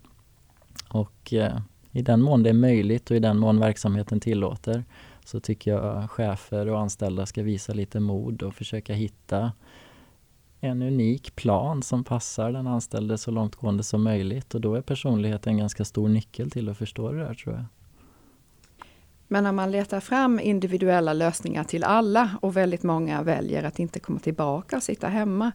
Och 0.89 1.33
eh, 1.33 1.59
i 1.91 2.01
den 2.01 2.21
mån 2.21 2.43
det 2.43 2.49
är 2.49 2.53
möjligt 2.53 3.11
och 3.11 3.17
i 3.17 3.19
den 3.19 3.37
mån 3.37 3.59
verksamheten 3.59 4.19
tillåter 4.19 4.83
så 5.25 5.39
tycker 5.39 5.71
jag 5.71 6.11
chefer 6.11 6.67
och 6.67 6.79
anställda 6.79 7.25
ska 7.25 7.43
visa 7.43 7.73
lite 7.73 7.99
mod 7.99 8.43
och 8.43 8.55
försöka 8.55 8.93
hitta 8.93 9.51
en 10.59 10.81
unik 10.81 11.35
plan 11.35 11.83
som 11.83 12.03
passar 12.03 12.51
den 12.51 12.67
anställde 12.67 13.17
så 13.17 13.31
långtgående 13.31 13.83
som 13.83 14.03
möjligt 14.03 14.55
och 14.55 14.61
då 14.61 14.75
är 14.75 14.81
personligheten 14.81 15.53
en 15.53 15.57
ganska 15.57 15.85
stor 15.85 16.09
nyckel 16.09 16.51
till 16.51 16.69
att 16.69 16.77
förstå 16.77 17.11
det 17.11 17.19
där 17.19 17.33
tror 17.33 17.55
jag. 17.55 17.65
Men 19.27 19.43
när 19.43 19.51
man 19.51 19.71
letar 19.71 19.99
fram 19.99 20.39
individuella 20.39 21.13
lösningar 21.13 21.63
till 21.63 21.83
alla 21.83 22.29
och 22.41 22.57
väldigt 22.57 22.83
många 22.83 23.23
väljer 23.23 23.63
att 23.63 23.79
inte 23.79 23.99
komma 23.99 24.19
tillbaka 24.19 24.77
och 24.77 24.83
sitta 24.83 25.07
hemma. 25.07 25.51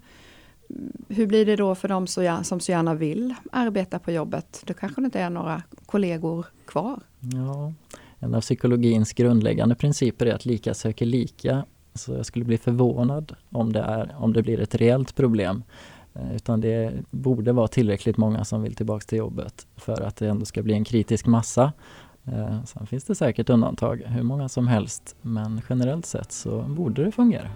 Hur 1.09 1.27
blir 1.27 1.47
det 1.47 1.57
då 1.57 1.75
för 1.75 1.89
de 1.89 2.07
som 2.45 2.61
så 2.61 2.73
gärna 2.73 2.95
vill 2.95 3.35
arbeta 3.53 3.99
på 3.99 4.13
jobbet? 4.13 4.63
Då 4.67 4.75
kanske 4.75 5.01
det 5.01 5.05
inte 5.05 5.21
är 5.21 5.31
några 5.31 5.63
kollegor 5.87 6.47
kvar. 6.67 7.01
Ja, 7.21 7.73
en 8.19 8.35
av 8.35 8.41
psykologins 8.41 9.13
grundläggande 9.13 9.75
principer 9.75 10.27
är 10.27 10.35
att 10.35 10.45
lika 10.45 10.75
söker 10.75 11.07
lika. 11.07 11.65
Så 11.95 12.13
jag 12.13 12.27
skulle 12.27 12.45
bli 12.45 12.59
förvånad 12.59 13.35
om 13.51 13.73
det, 13.73 13.81
är, 13.81 14.15
om 14.19 14.33
det 14.33 14.43
blir 14.43 14.61
ett 14.61 14.75
reellt 14.75 15.15
problem. 15.15 15.65
Eh, 16.15 16.37
utan 16.37 16.61
det 16.61 16.93
borde 17.11 17.53
vara 17.53 17.69
tillräckligt 17.69 18.17
många 18.17 18.45
som 18.45 18.63
vill 18.63 18.75
tillbaks 18.75 19.07
till 19.07 19.19
jobbet 19.19 19.67
för 19.77 20.03
att 20.03 20.17
det 20.17 20.29
ändå 20.29 20.45
ska 20.45 20.63
bli 20.63 20.75
en 20.75 20.85
kritisk 20.85 21.27
massa. 21.27 21.73
Eh, 22.27 22.65
sen 22.65 22.87
finns 22.87 23.05
det 23.05 23.15
säkert 23.15 23.51
undantag, 23.51 24.03
hur 24.07 24.23
många 24.23 24.49
som 24.49 24.67
helst, 24.69 25.17
men 25.23 25.61
generellt 25.69 26.07
sett 26.07 26.33
så 26.33 26.63
borde 26.63 27.05
det 27.05 27.13
fungera. 27.13 27.51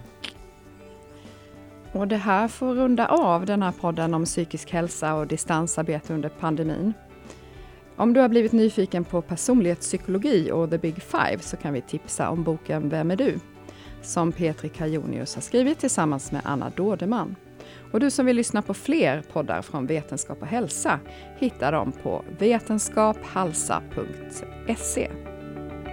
Och 1.91 2.07
det 2.07 2.17
här 2.17 2.47
får 2.47 2.73
runda 2.75 3.07
av 3.07 3.45
den 3.45 3.61
här 3.61 3.71
podden 3.71 4.13
om 4.13 4.25
psykisk 4.25 4.71
hälsa 4.71 5.15
och 5.15 5.27
distansarbete 5.27 6.13
under 6.13 6.29
pandemin. 6.29 6.93
Om 7.95 8.13
du 8.13 8.19
har 8.19 8.29
blivit 8.29 8.51
nyfiken 8.51 9.03
på 9.03 9.21
personlighetspsykologi 9.21 10.51
och 10.51 10.69
the 10.69 10.77
big 10.77 10.95
five 11.01 11.39
så 11.39 11.57
kan 11.57 11.73
vi 11.73 11.81
tipsa 11.81 12.29
om 12.29 12.43
boken 12.43 12.89
Vem 12.89 13.11
är 13.11 13.15
du? 13.15 13.39
som 14.01 14.31
Petri 14.31 14.69
Kajonius 14.69 15.35
har 15.35 15.41
skrivit 15.41 15.79
tillsammans 15.79 16.31
med 16.31 16.41
Anna 16.45 16.69
Dådeman. 16.69 17.35
Och 17.91 17.99
du 17.99 18.11
som 18.11 18.25
vill 18.25 18.35
lyssna 18.35 18.61
på 18.61 18.73
fler 18.73 19.23
poddar 19.33 19.61
från 19.61 19.85
Vetenskap 19.85 20.41
och 20.41 20.47
hälsa 20.47 20.99
hittar 21.37 21.71
dem 21.71 21.91
på 22.03 22.25
vetenskaphalsa.se. 22.39 25.09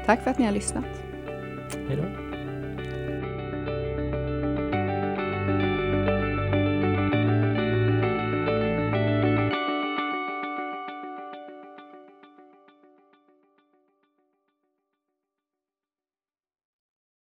Tack 0.06 0.22
för 0.22 0.30
att 0.30 0.38
ni 0.38 0.44
har 0.44 0.52
lyssnat. 0.52 0.84
Hej 1.88 1.96
då. 1.96 2.23